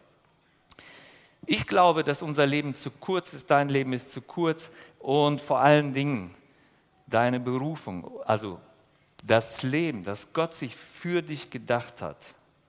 Ich 1.45 1.65
glaube, 1.65 2.03
dass 2.03 2.21
unser 2.21 2.45
Leben 2.45 2.75
zu 2.75 2.91
kurz 2.91 3.33
ist, 3.33 3.49
dein 3.49 3.69
Leben 3.69 3.93
ist 3.93 4.11
zu 4.11 4.21
kurz 4.21 4.69
und 4.99 5.39
vor 5.39 5.59
allen 5.59 5.93
Dingen 5.93 6.31
deine 7.05 7.39
Berufung, 7.39 8.11
also 8.25 8.59
das 9.23 9.63
Leben, 9.63 10.03
das 10.03 10.33
Gott 10.33 10.55
sich 10.55 10.75
für 10.75 11.21
dich 11.21 11.49
gedacht 11.49 12.01
hat, 12.01 12.17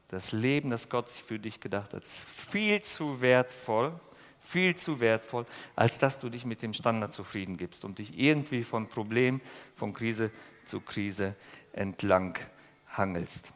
das 0.08 0.32
Leben, 0.32 0.70
das 0.70 0.88
Gott 0.88 1.10
sich 1.10 1.22
für 1.22 1.38
dich 1.38 1.60
gedacht 1.60 1.92
hat, 1.92 2.02
ist 2.02 2.24
viel 2.24 2.82
zu 2.82 3.20
wertvoll, 3.20 3.92
viel 4.40 4.74
zu 4.74 5.00
wertvoll, 5.00 5.44
als 5.76 5.98
dass 5.98 6.18
du 6.18 6.30
dich 6.30 6.44
mit 6.44 6.62
dem 6.62 6.72
Standard 6.72 7.12
zufrieden 7.12 7.56
gibst 7.56 7.84
und 7.84 7.98
dich 7.98 8.18
irgendwie 8.18 8.64
von 8.64 8.88
Problem, 8.88 9.40
von 9.76 9.92
Krise 9.92 10.30
zu 10.64 10.80
Krise 10.80 11.34
entlang 11.72 12.38
hangelst. 12.96 13.50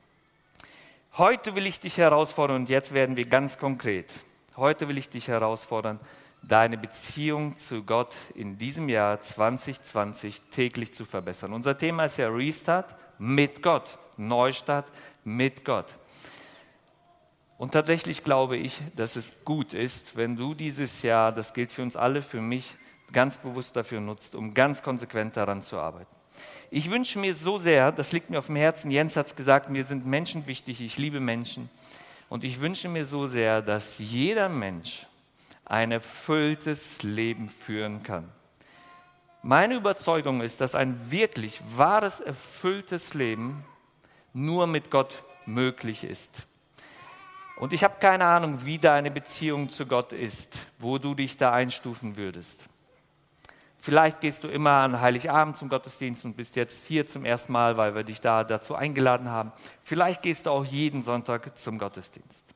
Heute 1.17 1.57
will 1.57 1.67
ich 1.67 1.81
dich 1.81 1.99
herausfordern 1.99 2.63
und 2.63 2.69
jetzt 2.69 2.93
werden 2.93 3.17
wir 3.17 3.27
ganz 3.27 3.59
konkret. 3.59 4.11
Heute 4.57 4.89
will 4.89 4.99
ich 4.99 5.09
dich 5.09 5.29
herausfordern, 5.29 5.99
deine 6.43 6.77
Beziehung 6.77 7.57
zu 7.57 7.85
Gott 7.85 8.15
in 8.35 8.59
diesem 8.59 8.89
Jahr 8.89 9.21
2020 9.21 10.43
täglich 10.51 10.93
zu 10.93 11.05
verbessern. 11.05 11.53
Unser 11.53 11.79
Thema 11.79 12.07
ist 12.07 12.19
ja 12.19 12.29
Restart 12.29 12.95
mit 13.19 13.63
Gott, 13.63 13.99
Neustart 14.17 14.91
mit 15.25 15.65
Gott. 15.65 15.87
Und 17.59 17.73
tatsächlich 17.73 18.25
glaube 18.25 18.57
ich, 18.57 18.81
dass 18.97 19.15
es 19.15 19.45
gut 19.45 19.73
ist, 19.73 20.17
wenn 20.17 20.37
du 20.37 20.53
dieses 20.55 21.03
Jahr, 21.03 21.31
das 21.31 21.55
gilt 21.55 21.71
für 21.71 21.83
uns 21.83 21.95
alle, 21.95 22.21
für 22.21 22.41
mich, 22.41 22.77
ganz 23.13 23.37
bewusst 23.37 23.77
dafür 23.77 24.01
nutzt, 24.01 24.35
um 24.35 24.53
ganz 24.53 24.83
konsequent 24.83 25.37
daran 25.37 25.63
zu 25.63 25.79
arbeiten. 25.79 26.11
Ich 26.71 26.91
wünsche 26.91 27.19
mir 27.19 27.35
so 27.35 27.59
sehr, 27.59 27.93
das 27.93 28.13
liegt 28.13 28.31
mir 28.31 28.39
auf 28.39 28.47
dem 28.47 28.57
Herzen, 28.57 28.91
Jens 28.91 29.17
hat 29.17 29.27
es 29.29 29.37
gesagt, 29.37 29.69
mir 29.69 29.85
sind 29.85 30.07
Menschen 30.07 30.47
wichtig, 30.47 30.81
ich 30.81 30.99
liebe 30.99 31.21
Menschen. 31.21 31.71
Und 32.29 32.45
ich 32.45 32.61
wünsche 32.61 32.89
mir 32.89 33.05
so 33.05 33.27
sehr, 33.27 33.61
dass 33.61 33.99
jeder 33.99 34.49
Mensch 34.49 35.07
ein 35.73 35.91
erfülltes 35.91 37.03
Leben 37.03 37.49
führen 37.49 38.03
kann. 38.03 38.31
Meine 39.43 39.75
Überzeugung 39.75 40.43
ist, 40.43 40.61
dass 40.61 40.75
ein 40.75 41.11
wirklich 41.11 41.61
wahres, 41.77 42.21
erfülltes 42.21 43.15
Leben 43.15 43.65
nur 44.35 44.67
mit 44.67 44.91
Gott 44.91 45.25
möglich 45.47 46.05
ist. 46.05 46.31
Und 47.57 47.73
ich 47.73 47.85
habe 47.85 47.95
keine 47.99 48.27
Ahnung, 48.27 48.67
wie 48.67 48.77
deine 48.77 49.11
Beziehung 49.11 49.71
zu 49.71 49.87
Gott 49.87 50.13
ist, 50.13 50.59
wo 50.79 50.99
du 50.99 51.15
dich 51.15 51.39
da 51.39 51.53
einstufen 51.53 52.17
würdest. 52.17 52.67
Vielleicht 53.81 54.21
gehst 54.21 54.45
du 54.45 54.49
immer 54.49 54.73
an 54.73 55.01
Heiligabend 55.01 55.57
zum 55.57 55.71
Gottesdienst 55.71 56.27
und 56.27 56.37
bist 56.37 56.55
jetzt 56.55 56.87
hier 56.87 57.07
zum 57.07 57.25
ersten 57.25 57.51
Mal, 57.51 57.79
weil 57.79 57.95
wir 57.95 58.05
dich 58.05 58.21
da 58.21 58.45
dazu 58.45 58.75
eingeladen 58.75 59.31
haben. 59.31 59.53
Vielleicht 59.81 60.21
gehst 60.21 60.45
du 60.45 60.51
auch 60.51 60.67
jeden 60.67 61.01
Sonntag 61.01 61.57
zum 61.57 61.79
Gottesdienst 61.79 62.52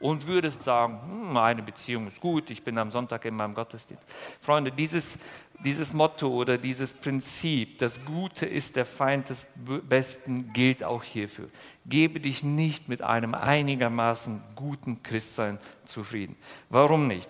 und 0.00 0.26
würdest 0.26 0.62
sagen, 0.62 1.00
hm, 1.02 1.32
meine 1.32 1.62
Beziehung 1.62 2.06
ist 2.06 2.20
gut, 2.20 2.50
ich 2.50 2.62
bin 2.62 2.78
am 2.78 2.90
Sonntag 2.90 3.24
in 3.24 3.34
meinem 3.34 3.54
Gottesdienst. 3.54 4.04
Freunde, 4.40 4.70
dieses, 4.70 5.18
dieses 5.64 5.92
Motto 5.92 6.28
oder 6.28 6.58
dieses 6.58 6.92
Prinzip, 6.94 7.78
das 7.78 8.04
Gute 8.04 8.46
ist 8.46 8.76
der 8.76 8.86
Feind 8.86 9.28
des 9.28 9.46
Besten, 9.88 10.52
gilt 10.52 10.84
auch 10.84 11.02
hierfür. 11.02 11.48
Gebe 11.86 12.20
dich 12.20 12.42
nicht 12.44 12.88
mit 12.88 13.02
einem 13.02 13.34
einigermaßen 13.34 14.42
guten 14.54 15.02
Christsein 15.02 15.58
zufrieden. 15.84 16.36
Warum 16.70 17.06
nicht? 17.06 17.28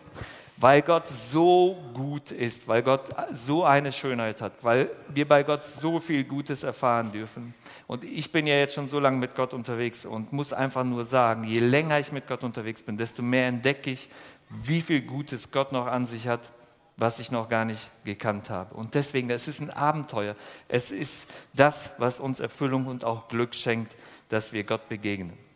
Weil 0.61 0.83
Gott 0.83 1.07
so 1.07 1.77
gut 1.94 2.33
ist, 2.33 2.66
weil 2.66 2.83
Gott 2.83 3.11
so 3.33 3.64
eine 3.64 3.92
Schönheit 3.92 4.40
hat, 4.40 4.53
weil 4.62 4.90
wir 5.09 5.27
bei 5.27 5.44
Gott 5.44 5.64
so 5.64 6.01
viel 6.01 6.25
Gutes 6.25 6.64
erfahren 6.64 7.12
dürfen. 7.12 7.55
Und 7.87 8.03
ich 8.03 8.33
bin 8.33 8.47
ja 8.47 8.57
jetzt 8.57 8.75
schon 8.75 8.88
so 8.88 8.99
lange 8.99 9.18
mit 9.18 9.37
Gott 9.37 9.55
unterwegs 9.55 10.05
und 10.05 10.33
muss 10.33 10.53
einfach 10.53 10.83
nur 10.83 11.05
sagen, 11.05 11.44
je 11.44 11.61
länger 11.61 12.01
ich 12.01 12.11
mit 12.11 12.27
Gott 12.27 12.42
unterwegs 12.42 12.83
bin, 12.83 12.97
desto 12.97 13.23
mehr 13.23 13.47
entdecke 13.47 13.90
ich, 13.90 14.09
wie 14.51 14.81
viel 14.81 15.03
Gutes 15.03 15.53
Gott 15.53 15.71
noch 15.71 15.87
an 15.87 16.07
sich 16.07 16.27
hat, 16.27 16.40
was 16.97 17.21
ich 17.21 17.31
noch 17.31 17.49
gar 17.49 17.64
nicht 17.64 17.88
gekannt 18.05 18.51
habe. 18.51 18.75
Und 18.75 18.94
deswegen, 18.94 19.31
es 19.31 19.47
ist 19.47 19.61
ein 19.61 19.71
Abenteuer. 19.71 20.35
Es 20.66 20.90
ist 20.90 21.29
das, 21.55 21.90
was 21.99 22.18
uns 22.18 22.40
Erfüllung 22.40 22.87
und 22.87 23.05
auch 23.05 23.29
Glück 23.29 23.55
schenkt, 23.55 23.94
dass 24.29 24.53
wir 24.53 24.64
Gott 24.64 24.88
begegnen. 24.88 25.48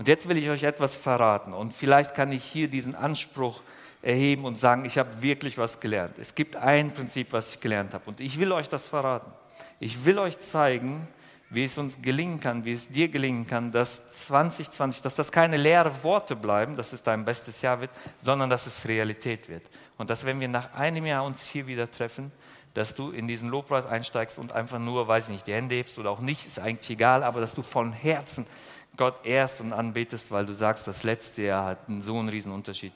Und 0.00 0.08
jetzt 0.08 0.30
will 0.30 0.38
ich 0.38 0.48
euch 0.48 0.62
etwas 0.62 0.94
verraten 0.94 1.52
und 1.52 1.74
vielleicht 1.74 2.14
kann 2.14 2.32
ich 2.32 2.42
hier 2.42 2.68
diesen 2.68 2.94
Anspruch 2.94 3.60
erheben 4.00 4.46
und 4.46 4.58
sagen, 4.58 4.86
ich 4.86 4.96
habe 4.96 5.20
wirklich 5.20 5.58
was 5.58 5.78
gelernt. 5.78 6.14
Es 6.18 6.34
gibt 6.34 6.56
ein 6.56 6.94
Prinzip, 6.94 7.34
was 7.34 7.56
ich 7.56 7.60
gelernt 7.60 7.92
habe 7.92 8.04
und 8.06 8.18
ich 8.18 8.40
will 8.40 8.50
euch 8.50 8.66
das 8.66 8.86
verraten. 8.86 9.30
Ich 9.78 10.06
will 10.06 10.18
euch 10.18 10.38
zeigen, 10.38 11.06
wie 11.50 11.64
es 11.64 11.76
uns 11.76 12.00
gelingen 12.00 12.40
kann, 12.40 12.64
wie 12.64 12.72
es 12.72 12.88
dir 12.88 13.08
gelingen 13.08 13.46
kann, 13.46 13.72
dass 13.72 14.10
2020, 14.26 15.02
dass 15.02 15.16
das 15.16 15.30
keine 15.30 15.58
leeren 15.58 15.92
Worte 16.02 16.34
bleiben, 16.34 16.76
dass 16.76 16.94
es 16.94 17.02
dein 17.02 17.26
bestes 17.26 17.60
Jahr 17.60 17.82
wird, 17.82 17.90
sondern 18.22 18.48
dass 18.48 18.66
es 18.66 18.88
Realität 18.88 19.50
wird. 19.50 19.64
Und 19.98 20.08
dass 20.08 20.24
wenn 20.24 20.40
wir 20.40 20.48
nach 20.48 20.72
einem 20.72 21.04
Jahr 21.04 21.24
uns 21.24 21.46
hier 21.46 21.66
wieder 21.66 21.90
treffen, 21.90 22.32
dass 22.72 22.94
du 22.94 23.10
in 23.10 23.28
diesen 23.28 23.50
Lobpreis 23.50 23.84
einsteigst 23.84 24.38
und 24.38 24.52
einfach 24.52 24.78
nur, 24.78 25.08
weiß 25.08 25.24
ich 25.24 25.32
nicht, 25.34 25.46
die 25.46 25.52
Hände 25.52 25.74
hebst 25.74 25.98
oder 25.98 26.08
auch 26.08 26.20
nicht, 26.20 26.46
ist 26.46 26.58
eigentlich 26.58 26.88
egal, 26.88 27.22
aber 27.22 27.40
dass 27.40 27.54
du 27.54 27.60
von 27.60 27.92
Herzen 27.92 28.46
Gott 28.96 29.24
ehrst 29.24 29.60
und 29.60 29.72
anbetest, 29.72 30.30
weil 30.30 30.46
du 30.46 30.52
sagst, 30.52 30.86
das 30.86 31.04
letzte 31.04 31.42
Jahr 31.42 31.66
hat 31.66 31.78
so 32.00 32.18
einen 32.18 32.28
riesen 32.28 32.52
Unterschied 32.52 32.92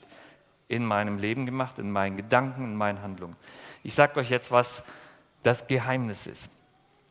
in 0.67 0.85
meinem 0.85 1.17
Leben 1.17 1.45
gemacht, 1.45 1.79
in 1.79 1.91
meinen 1.91 2.17
Gedanken, 2.17 2.63
in 2.63 2.75
meinen 2.75 3.01
Handlungen. 3.01 3.35
Ich 3.83 3.93
sage 3.93 4.19
euch 4.19 4.29
jetzt, 4.29 4.51
was 4.51 4.83
das 5.43 5.67
Geheimnis 5.67 6.27
ist. 6.27 6.49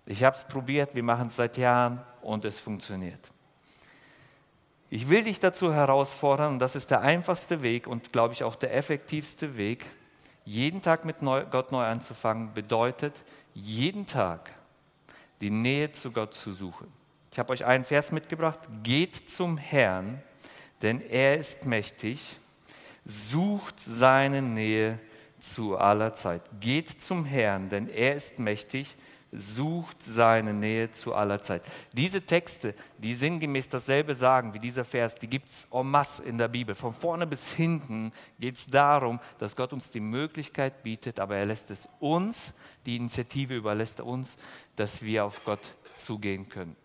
Ich 0.06 0.24
habe 0.24 0.36
es 0.36 0.44
probiert, 0.44 0.94
wir 0.94 1.02
machen 1.02 1.28
es 1.28 1.36
seit 1.36 1.56
Jahren 1.56 2.00
und 2.20 2.44
es 2.44 2.58
funktioniert. 2.58 3.20
Ich 4.90 5.08
will 5.08 5.24
dich 5.24 5.40
dazu 5.40 5.72
herausfordern, 5.72 6.54
und 6.54 6.58
das 6.58 6.76
ist 6.76 6.90
der 6.90 7.00
einfachste 7.00 7.62
Weg 7.62 7.86
und 7.86 8.12
glaube 8.12 8.34
ich 8.34 8.44
auch 8.44 8.54
der 8.54 8.76
effektivste 8.76 9.56
Weg, 9.56 9.86
jeden 10.44 10.82
Tag 10.82 11.04
mit 11.04 11.20
Gott 11.20 11.72
neu 11.72 11.84
anzufangen, 11.84 12.52
bedeutet, 12.52 13.14
jeden 13.54 14.06
Tag 14.06 14.52
die 15.40 15.50
Nähe 15.50 15.90
zu 15.92 16.12
Gott 16.12 16.34
zu 16.34 16.52
suchen. 16.52 16.92
Ich 17.34 17.38
habe 17.40 17.52
euch 17.52 17.64
einen 17.64 17.84
Vers 17.84 18.12
mitgebracht. 18.12 18.60
Geht 18.84 19.28
zum 19.28 19.58
Herrn, 19.58 20.22
denn 20.82 21.00
er 21.00 21.36
ist 21.36 21.66
mächtig. 21.66 22.36
Sucht 23.04 23.74
seine 23.80 24.40
Nähe 24.40 25.00
zu 25.40 25.76
aller 25.76 26.14
Zeit. 26.14 26.42
Geht 26.60 27.02
zum 27.02 27.24
Herrn, 27.24 27.68
denn 27.70 27.88
er 27.88 28.14
ist 28.14 28.38
mächtig. 28.38 28.94
Sucht 29.32 29.96
seine 30.00 30.54
Nähe 30.54 30.92
zu 30.92 31.12
aller 31.12 31.42
Zeit. 31.42 31.64
Diese 31.92 32.22
Texte, 32.22 32.72
die 32.98 33.14
sinngemäß 33.16 33.68
dasselbe 33.68 34.14
sagen 34.14 34.54
wie 34.54 34.60
dieser 34.60 34.84
Vers, 34.84 35.16
die 35.16 35.26
gibt 35.26 35.48
es 35.48 35.66
en 35.72 35.90
masse 35.90 36.22
in 36.22 36.38
der 36.38 36.46
Bibel. 36.46 36.76
Von 36.76 36.94
vorne 36.94 37.26
bis 37.26 37.50
hinten 37.50 38.12
geht 38.38 38.54
es 38.54 38.66
darum, 38.66 39.18
dass 39.38 39.56
Gott 39.56 39.72
uns 39.72 39.90
die 39.90 39.98
Möglichkeit 39.98 40.84
bietet, 40.84 41.18
aber 41.18 41.34
er 41.34 41.46
lässt 41.46 41.72
es 41.72 41.88
uns, 41.98 42.52
die 42.86 42.94
Initiative 42.94 43.56
überlässt 43.56 43.98
er 43.98 44.06
uns, 44.06 44.36
dass 44.76 45.02
wir 45.02 45.24
auf 45.24 45.44
Gott 45.44 45.74
zugehen 45.96 46.48
können. 46.48 46.76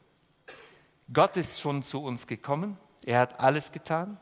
Gott 1.11 1.37
ist 1.37 1.59
schon 1.59 1.81
zu 1.83 2.03
uns 2.03 2.27
gekommen, 2.27 2.77
er 3.05 3.19
hat 3.19 3.39
alles 3.39 3.71
getan 3.71 4.17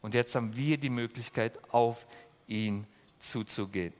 und 0.00 0.14
jetzt 0.14 0.34
haben 0.34 0.56
wir 0.56 0.76
die 0.76 0.90
Möglichkeit, 0.90 1.58
auf 1.72 2.06
ihn 2.48 2.86
zuzugehen. 3.18 3.92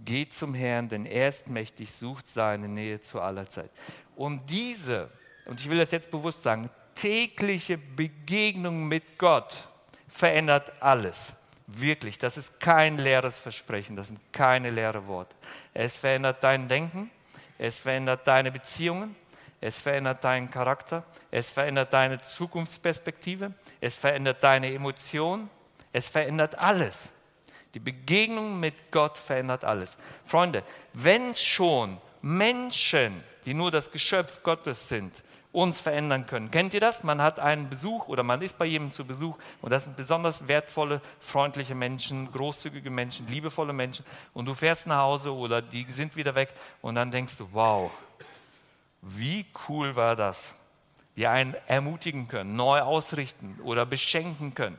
Geht 0.00 0.34
zum 0.34 0.52
Herrn, 0.52 0.88
denn 0.88 1.06
er 1.06 1.28
ist 1.28 1.48
mächtig, 1.48 1.90
sucht 1.92 2.28
seine 2.28 2.68
Nähe 2.68 3.00
zu 3.00 3.20
aller 3.20 3.48
Zeit. 3.48 3.70
Und 4.14 4.50
diese, 4.50 5.10
und 5.46 5.58
ich 5.60 5.70
will 5.70 5.78
das 5.78 5.90
jetzt 5.90 6.10
bewusst 6.10 6.42
sagen, 6.42 6.68
tägliche 6.94 7.78
Begegnung 7.78 8.88
mit 8.88 9.18
Gott 9.18 9.68
verändert 10.08 10.72
alles. 10.80 11.32
Wirklich, 11.66 12.18
das 12.18 12.36
ist 12.36 12.60
kein 12.60 12.98
leeres 12.98 13.38
Versprechen, 13.38 13.96
das 13.96 14.08
sind 14.08 14.20
keine 14.32 14.70
leeren 14.70 15.06
Worte. 15.06 15.34
Es 15.72 15.96
verändert 15.96 16.44
dein 16.44 16.68
Denken, 16.68 17.10
es 17.58 17.76
verändert 17.78 18.26
deine 18.26 18.52
Beziehungen, 18.52 19.16
es 19.66 19.82
verändert 19.82 20.22
deinen 20.22 20.48
Charakter, 20.48 21.02
es 21.32 21.50
verändert 21.50 21.92
deine 21.92 22.22
Zukunftsperspektive, 22.22 23.52
es 23.80 23.96
verändert 23.96 24.44
deine 24.44 24.72
Emotionen, 24.72 25.50
es 25.92 26.08
verändert 26.08 26.56
alles. 26.56 27.08
Die 27.74 27.80
Begegnung 27.80 28.60
mit 28.60 28.92
Gott 28.92 29.18
verändert 29.18 29.64
alles. 29.64 29.96
Freunde, 30.24 30.62
wenn 30.92 31.34
schon 31.34 31.98
Menschen, 32.22 33.24
die 33.44 33.54
nur 33.54 33.72
das 33.72 33.90
Geschöpf 33.90 34.44
Gottes 34.44 34.88
sind, 34.88 35.12
uns 35.50 35.80
verändern 35.80 36.26
können. 36.26 36.52
Kennt 36.52 36.72
ihr 36.72 36.80
das? 36.80 37.02
Man 37.02 37.20
hat 37.20 37.40
einen 37.40 37.68
Besuch 37.68 38.06
oder 38.06 38.22
man 38.22 38.42
ist 38.42 38.58
bei 38.58 38.66
jemandem 38.66 38.94
zu 38.94 39.04
Besuch 39.04 39.36
und 39.62 39.70
das 39.70 39.82
sind 39.82 39.96
besonders 39.96 40.46
wertvolle, 40.46 41.00
freundliche 41.18 41.74
Menschen, 41.74 42.30
großzügige 42.30 42.90
Menschen, 42.90 43.26
liebevolle 43.26 43.72
Menschen 43.72 44.04
und 44.32 44.46
du 44.46 44.54
fährst 44.54 44.86
nach 44.86 44.98
Hause 44.98 45.34
oder 45.34 45.60
die 45.60 45.84
sind 45.90 46.14
wieder 46.14 46.36
weg 46.36 46.50
und 46.82 46.94
dann 46.94 47.10
denkst 47.10 47.36
du, 47.38 47.48
wow, 47.52 47.90
wie 49.06 49.46
cool 49.68 49.94
war 49.96 50.16
das? 50.16 50.54
Die 51.16 51.26
einen 51.26 51.54
ermutigen 51.66 52.28
können, 52.28 52.56
neu 52.56 52.80
ausrichten 52.80 53.58
oder 53.62 53.86
beschenken 53.86 54.54
können. 54.54 54.78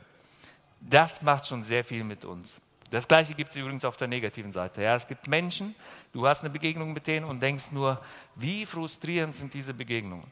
Das 0.80 1.22
macht 1.22 1.46
schon 1.46 1.64
sehr 1.64 1.82
viel 1.82 2.04
mit 2.04 2.24
uns. 2.24 2.60
Das 2.90 3.08
gleiche 3.08 3.34
gibt 3.34 3.50
es 3.50 3.56
übrigens 3.56 3.84
auf 3.84 3.96
der 3.96 4.08
negativen 4.08 4.52
Seite. 4.52 4.82
Ja, 4.82 4.94
es 4.94 5.06
gibt 5.06 5.28
Menschen, 5.28 5.74
du 6.12 6.26
hast 6.26 6.40
eine 6.40 6.50
Begegnung 6.50 6.92
mit 6.92 7.06
denen 7.06 7.26
und 7.26 7.40
denkst 7.40 7.72
nur, 7.72 8.00
wie 8.34 8.64
frustrierend 8.64 9.34
sind 9.34 9.52
diese 9.52 9.74
Begegnungen. 9.74 10.26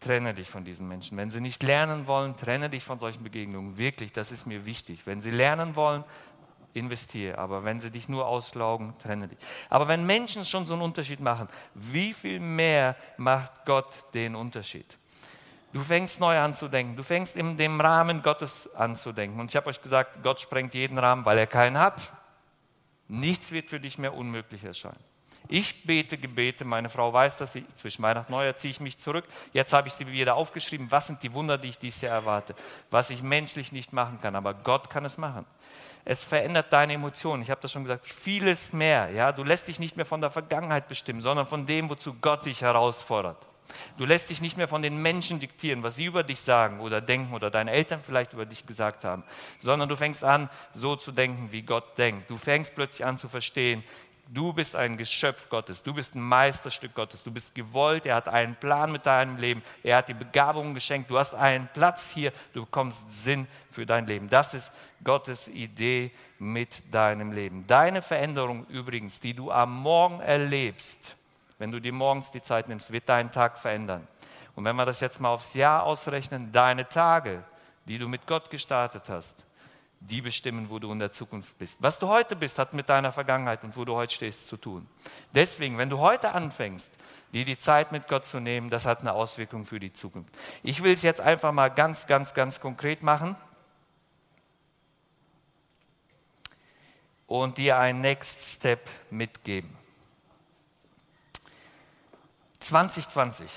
Trenne 0.00 0.34
dich 0.34 0.48
von 0.48 0.64
diesen 0.64 0.86
Menschen. 0.86 1.16
Wenn 1.16 1.30
sie 1.30 1.40
nicht 1.40 1.62
lernen 1.62 2.06
wollen, 2.06 2.36
trenne 2.36 2.70
dich 2.70 2.84
von 2.84 3.00
solchen 3.00 3.24
Begegnungen. 3.24 3.78
Wirklich, 3.78 4.12
das 4.12 4.30
ist 4.30 4.46
mir 4.46 4.64
wichtig. 4.64 5.06
Wenn 5.06 5.20
sie 5.20 5.30
lernen 5.30 5.74
wollen, 5.74 6.04
investiere. 6.74 7.38
Aber 7.38 7.64
wenn 7.64 7.80
sie 7.80 7.90
dich 7.90 8.08
nur 8.08 8.26
auslaugen, 8.26 8.94
trenne 8.98 9.28
dich. 9.28 9.38
Aber 9.68 9.88
wenn 9.88 10.04
Menschen 10.06 10.44
schon 10.44 10.66
so 10.66 10.74
einen 10.74 10.82
Unterschied 10.82 11.20
machen, 11.20 11.48
wie 11.74 12.14
viel 12.14 12.40
mehr 12.40 12.96
macht 13.16 13.64
Gott 13.64 14.14
den 14.14 14.34
Unterschied? 14.34 14.98
Du 15.72 15.80
fängst 15.80 16.18
neu 16.20 16.38
an 16.38 16.54
zu 16.54 16.68
denken. 16.68 16.96
Du 16.96 17.02
fängst 17.02 17.36
in 17.36 17.56
dem 17.56 17.80
Rahmen 17.80 18.22
Gottes 18.22 18.74
an 18.74 18.96
zu 18.96 19.12
denken. 19.12 19.38
Und 19.38 19.50
ich 19.50 19.56
habe 19.56 19.68
euch 19.68 19.80
gesagt, 19.80 20.22
Gott 20.22 20.40
sprengt 20.40 20.74
jeden 20.74 20.98
Rahmen, 20.98 21.24
weil 21.24 21.38
er 21.38 21.46
keinen 21.46 21.78
hat. 21.78 22.10
Nichts 23.06 23.52
wird 23.52 23.68
für 23.70 23.80
dich 23.80 23.98
mehr 23.98 24.14
unmöglich 24.14 24.64
erscheinen. 24.64 25.07
Ich 25.48 25.84
bete 25.84 26.18
Gebete, 26.18 26.64
meine 26.64 26.88
Frau 26.88 27.12
weiß 27.12 27.36
dass 27.36 27.54
ich, 27.54 27.66
zwischen 27.74 28.02
Weihnachten 28.02 28.32
und 28.32 28.38
Neujahr 28.38 28.56
ziehe 28.56 28.70
ich 28.70 28.80
mich 28.80 28.98
zurück. 28.98 29.24
Jetzt 29.52 29.72
habe 29.72 29.88
ich 29.88 29.94
sie 29.94 30.06
wieder 30.06 30.34
aufgeschrieben. 30.34 30.90
Was 30.90 31.06
sind 31.06 31.22
die 31.22 31.32
Wunder, 31.32 31.56
die 31.56 31.68
ich 31.68 31.78
dieses 31.78 32.02
Jahr 32.02 32.14
erwarte? 32.14 32.54
Was 32.90 33.10
ich 33.10 33.22
menschlich 33.22 33.72
nicht 33.72 33.92
machen 33.92 34.20
kann, 34.20 34.36
aber 34.36 34.52
Gott 34.54 34.90
kann 34.90 35.04
es 35.04 35.16
machen. 35.16 35.46
Es 36.04 36.24
verändert 36.24 36.72
deine 36.72 36.94
Emotionen. 36.94 37.42
Ich 37.42 37.50
habe 37.50 37.60
das 37.60 37.72
schon 37.72 37.82
gesagt, 37.82 38.06
vieles 38.06 38.72
mehr. 38.72 39.10
Ja? 39.10 39.32
Du 39.32 39.42
lässt 39.42 39.68
dich 39.68 39.78
nicht 39.78 39.96
mehr 39.96 40.06
von 40.06 40.20
der 40.20 40.30
Vergangenheit 40.30 40.88
bestimmen, 40.88 41.20
sondern 41.20 41.46
von 41.46 41.66
dem, 41.66 41.90
wozu 41.90 42.14
Gott 42.14 42.46
dich 42.46 42.62
herausfordert. 42.62 43.36
Du 43.96 44.06
lässt 44.06 44.30
dich 44.30 44.40
nicht 44.40 44.56
mehr 44.56 44.68
von 44.68 44.82
den 44.82 45.00
Menschen 45.02 45.40
diktieren, 45.40 45.82
was 45.82 45.96
sie 45.96 46.06
über 46.06 46.22
dich 46.22 46.40
sagen 46.40 46.80
oder 46.80 47.00
denken 47.00 47.34
oder 47.34 47.50
deine 47.50 47.70
Eltern 47.72 48.00
vielleicht 48.02 48.32
über 48.32 48.46
dich 48.46 48.64
gesagt 48.64 49.04
haben, 49.04 49.24
sondern 49.60 49.88
du 49.88 49.96
fängst 49.96 50.24
an, 50.24 50.48
so 50.72 50.96
zu 50.96 51.12
denken, 51.12 51.52
wie 51.52 51.62
Gott 51.62 51.98
denkt. 51.98 52.30
Du 52.30 52.36
fängst 52.36 52.74
plötzlich 52.74 53.04
an 53.04 53.18
zu 53.18 53.28
verstehen, 53.28 53.84
Du 54.30 54.52
bist 54.52 54.76
ein 54.76 54.98
Geschöpf 54.98 55.48
Gottes, 55.48 55.82
du 55.82 55.94
bist 55.94 56.14
ein 56.14 56.20
Meisterstück 56.20 56.94
Gottes, 56.94 57.24
du 57.24 57.30
bist 57.30 57.54
gewollt, 57.54 58.04
er 58.04 58.16
hat 58.16 58.28
einen 58.28 58.56
Plan 58.56 58.92
mit 58.92 59.06
deinem 59.06 59.38
Leben, 59.38 59.62
er 59.82 59.96
hat 59.96 60.10
die 60.10 60.14
Begabungen 60.14 60.74
geschenkt, 60.74 61.10
du 61.10 61.18
hast 61.18 61.34
einen 61.34 61.66
Platz 61.72 62.10
hier, 62.10 62.30
du 62.52 62.66
bekommst 62.66 63.24
Sinn 63.24 63.46
für 63.70 63.86
dein 63.86 64.06
Leben. 64.06 64.28
Das 64.28 64.52
ist 64.52 64.70
Gottes 65.02 65.48
Idee 65.48 66.10
mit 66.38 66.92
deinem 66.92 67.32
Leben. 67.32 67.66
Deine 67.66 68.02
Veränderung 68.02 68.66
übrigens, 68.66 69.18
die 69.18 69.32
du 69.32 69.50
am 69.50 69.74
Morgen 69.80 70.20
erlebst, 70.20 71.16
wenn 71.56 71.72
du 71.72 71.80
dir 71.80 71.94
morgens 71.94 72.30
die 72.30 72.42
Zeit 72.42 72.68
nimmst, 72.68 72.92
wird 72.92 73.08
deinen 73.08 73.32
Tag 73.32 73.56
verändern. 73.56 74.06
Und 74.54 74.66
wenn 74.66 74.76
wir 74.76 74.84
das 74.84 75.00
jetzt 75.00 75.20
mal 75.20 75.30
aufs 75.30 75.54
Jahr 75.54 75.84
ausrechnen, 75.84 76.52
deine 76.52 76.86
Tage, 76.86 77.42
die 77.86 77.96
du 77.96 78.06
mit 78.08 78.26
Gott 78.26 78.50
gestartet 78.50 79.04
hast, 79.08 79.47
die 80.00 80.22
bestimmen, 80.22 80.70
wo 80.70 80.78
du 80.78 80.90
in 80.92 81.00
der 81.00 81.12
Zukunft 81.12 81.58
bist. 81.58 81.76
Was 81.80 81.98
du 81.98 82.08
heute 82.08 82.36
bist, 82.36 82.58
hat 82.58 82.72
mit 82.72 82.88
deiner 82.88 83.12
Vergangenheit 83.12 83.64
und 83.64 83.76
wo 83.76 83.84
du 83.84 83.94
heute 83.94 84.14
stehst 84.14 84.48
zu 84.48 84.56
tun. 84.56 84.86
Deswegen, 85.34 85.78
wenn 85.78 85.90
du 85.90 85.98
heute 85.98 86.32
anfängst, 86.32 86.88
dir 87.32 87.44
die 87.44 87.58
Zeit 87.58 87.92
mit 87.92 88.08
Gott 88.08 88.24
zu 88.24 88.40
nehmen, 88.40 88.70
das 88.70 88.86
hat 88.86 89.00
eine 89.00 89.12
Auswirkung 89.12 89.64
für 89.64 89.80
die 89.80 89.92
Zukunft. 89.92 90.30
Ich 90.62 90.82
will 90.82 90.92
es 90.92 91.02
jetzt 91.02 91.20
einfach 91.20 91.52
mal 91.52 91.68
ganz, 91.68 92.06
ganz, 92.06 92.32
ganz 92.32 92.60
konkret 92.60 93.02
machen 93.02 93.36
und 97.26 97.58
dir 97.58 97.78
einen 97.78 98.00
Next 98.00 98.54
Step 98.54 98.88
mitgeben. 99.10 99.76
2020, 102.60 103.50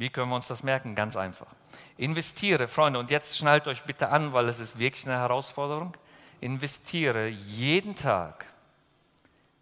wie 0.00 0.08
können 0.08 0.30
wir 0.30 0.36
uns 0.36 0.48
das 0.48 0.62
merken? 0.62 0.94
Ganz 0.94 1.14
einfach. 1.14 1.54
Investiere, 1.98 2.68
Freunde, 2.68 2.98
und 2.98 3.10
jetzt 3.10 3.36
schnallt 3.36 3.68
euch 3.68 3.82
bitte 3.82 4.08
an, 4.08 4.32
weil 4.32 4.48
es 4.48 4.58
ist 4.58 4.78
wirklich 4.78 5.06
eine 5.06 5.18
Herausforderung. 5.18 5.94
Investiere 6.40 7.28
jeden 7.28 7.94
Tag, 7.94 8.46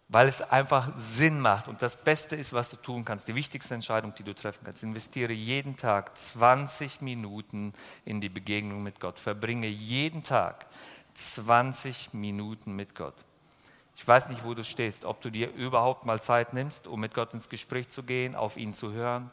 weil 0.07 0.29
es 0.29 0.41
einfach 0.41 0.95
Sinn 0.95 1.41
macht 1.41 1.67
und 1.67 1.81
das 1.81 1.97
Beste 1.97 2.37
ist, 2.37 2.53
was 2.53 2.69
du 2.69 2.77
tun 2.77 3.03
kannst, 3.03 3.27
die 3.27 3.35
wichtigste 3.35 3.73
Entscheidung, 3.73 4.15
die 4.15 4.23
du 4.23 4.33
treffen 4.33 4.61
kannst. 4.63 4.81
Investiere 4.81 5.33
jeden 5.33 5.75
Tag 5.75 6.17
20 6.17 7.01
Minuten 7.01 7.73
in 8.05 8.21
die 8.21 8.29
Begegnung 8.29 8.81
mit 8.81 9.01
Gott. 9.01 9.19
Verbringe 9.19 9.67
jeden 9.67 10.23
Tag 10.23 10.67
20 11.15 12.13
Minuten 12.13 12.77
mit 12.77 12.95
Gott. 12.95 13.15
Ich 13.99 14.07
weiß 14.07 14.29
nicht, 14.29 14.45
wo 14.45 14.53
du 14.53 14.63
stehst, 14.63 15.03
ob 15.03 15.19
du 15.19 15.29
dir 15.29 15.53
überhaupt 15.53 16.05
mal 16.05 16.21
Zeit 16.21 16.53
nimmst, 16.53 16.87
um 16.87 17.01
mit 17.01 17.13
Gott 17.13 17.33
ins 17.33 17.49
Gespräch 17.49 17.89
zu 17.89 18.03
gehen, 18.03 18.33
auf 18.33 18.55
ihn 18.55 18.73
zu 18.73 18.93
hören. 18.93 19.29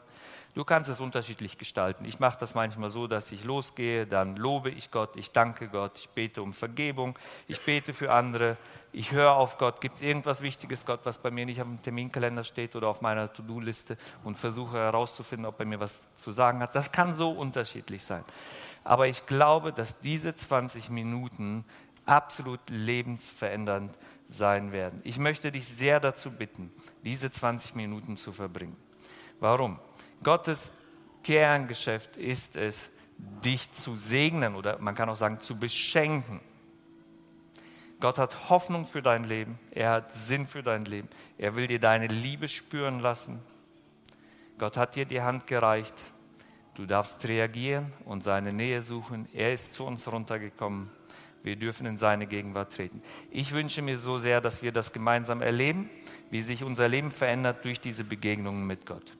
Du 0.55 0.65
kannst 0.65 0.89
es 0.89 0.99
unterschiedlich 0.99 1.57
gestalten. 1.57 2.03
Ich 2.03 2.19
mache 2.19 2.37
das 2.37 2.53
manchmal 2.53 2.89
so, 2.89 3.07
dass 3.07 3.31
ich 3.31 3.45
losgehe, 3.45 4.05
dann 4.05 4.35
lobe 4.35 4.69
ich 4.69 4.91
Gott, 4.91 5.15
ich 5.15 5.31
danke 5.31 5.69
Gott, 5.69 5.93
ich 5.95 6.09
bete 6.09 6.41
um 6.41 6.51
Vergebung, 6.51 7.17
ich 7.47 7.63
bete 7.63 7.93
für 7.93 8.11
andere, 8.11 8.57
ich 8.91 9.13
höre 9.13 9.31
auf 9.31 9.57
Gott. 9.57 9.79
Gibt 9.79 9.95
es 9.95 10.01
irgendwas 10.01 10.41
Wichtiges, 10.41 10.85
Gott, 10.85 10.99
was 11.05 11.17
bei 11.19 11.31
mir 11.31 11.45
nicht 11.45 11.61
auf 11.61 11.67
dem 11.67 11.81
Terminkalender 11.81 12.43
steht 12.43 12.75
oder 12.75 12.89
auf 12.89 12.99
meiner 12.99 13.31
To-Do-Liste 13.31 13.95
und 14.25 14.37
versuche 14.37 14.75
herauszufinden, 14.75 15.45
ob 15.45 15.57
er 15.61 15.65
mir 15.65 15.79
was 15.79 16.13
zu 16.15 16.31
sagen 16.31 16.59
hat. 16.59 16.75
Das 16.75 16.91
kann 16.91 17.13
so 17.13 17.31
unterschiedlich 17.31 18.03
sein. 18.03 18.25
Aber 18.83 19.07
ich 19.07 19.25
glaube, 19.27 19.71
dass 19.71 20.01
diese 20.01 20.35
20 20.35 20.89
Minuten 20.89 21.63
absolut 22.05 22.61
lebensverändernd 22.69 23.93
sein 24.27 24.71
werden. 24.71 24.99
Ich 25.03 25.17
möchte 25.17 25.51
dich 25.51 25.65
sehr 25.65 25.99
dazu 25.99 26.31
bitten, 26.31 26.71
diese 27.03 27.31
20 27.31 27.75
Minuten 27.75 28.17
zu 28.17 28.31
verbringen. 28.33 28.75
Warum? 29.39 29.79
Gottes 30.23 30.71
Kerngeschäft 31.23 32.17
ist 32.17 32.55
es, 32.55 32.89
dich 33.17 33.71
zu 33.71 33.95
segnen 33.95 34.55
oder 34.55 34.79
man 34.79 34.95
kann 34.95 35.09
auch 35.09 35.15
sagen, 35.15 35.39
zu 35.41 35.57
beschenken. 35.57 36.39
Gott 37.99 38.19
hat 38.19 38.49
Hoffnung 38.49 38.85
für 38.85 39.01
dein 39.01 39.23
Leben, 39.23 39.57
er 39.71 39.91
hat 39.91 40.13
Sinn 40.13 40.45
für 40.45 40.61
dein 40.61 40.85
Leben, 40.85 41.09
er 41.37 41.55
will 41.55 41.65
dir 41.65 41.79
deine 41.79 42.07
Liebe 42.07 42.47
spüren 42.47 42.99
lassen. 42.99 43.39
Gott 44.59 44.77
hat 44.77 44.95
dir 44.95 45.05
die 45.05 45.21
Hand 45.21 45.47
gereicht, 45.47 45.95
du 46.75 46.85
darfst 46.85 47.27
reagieren 47.27 47.91
und 48.05 48.23
seine 48.23 48.53
Nähe 48.53 48.81
suchen. 48.81 49.27
Er 49.33 49.53
ist 49.53 49.73
zu 49.73 49.83
uns 49.83 50.11
runtergekommen, 50.11 50.91
wir 51.47 51.55
dürfen 51.55 51.85
in 51.85 51.97
seine 51.97 52.27
Gegenwart 52.27 52.73
treten. 52.73 53.01
Ich 53.31 53.53
wünsche 53.53 53.81
mir 53.81 53.97
so 53.97 54.19
sehr, 54.19 54.41
dass 54.41 54.61
wir 54.61 54.71
das 54.71 54.91
gemeinsam 54.91 55.41
erleben, 55.41 55.89
wie 56.29 56.41
sich 56.41 56.63
unser 56.63 56.87
Leben 56.87 57.09
verändert 57.09 57.63
durch 57.63 57.79
diese 57.79 58.03
Begegnungen 58.03 58.67
mit 58.67 58.85
Gott. 58.85 59.17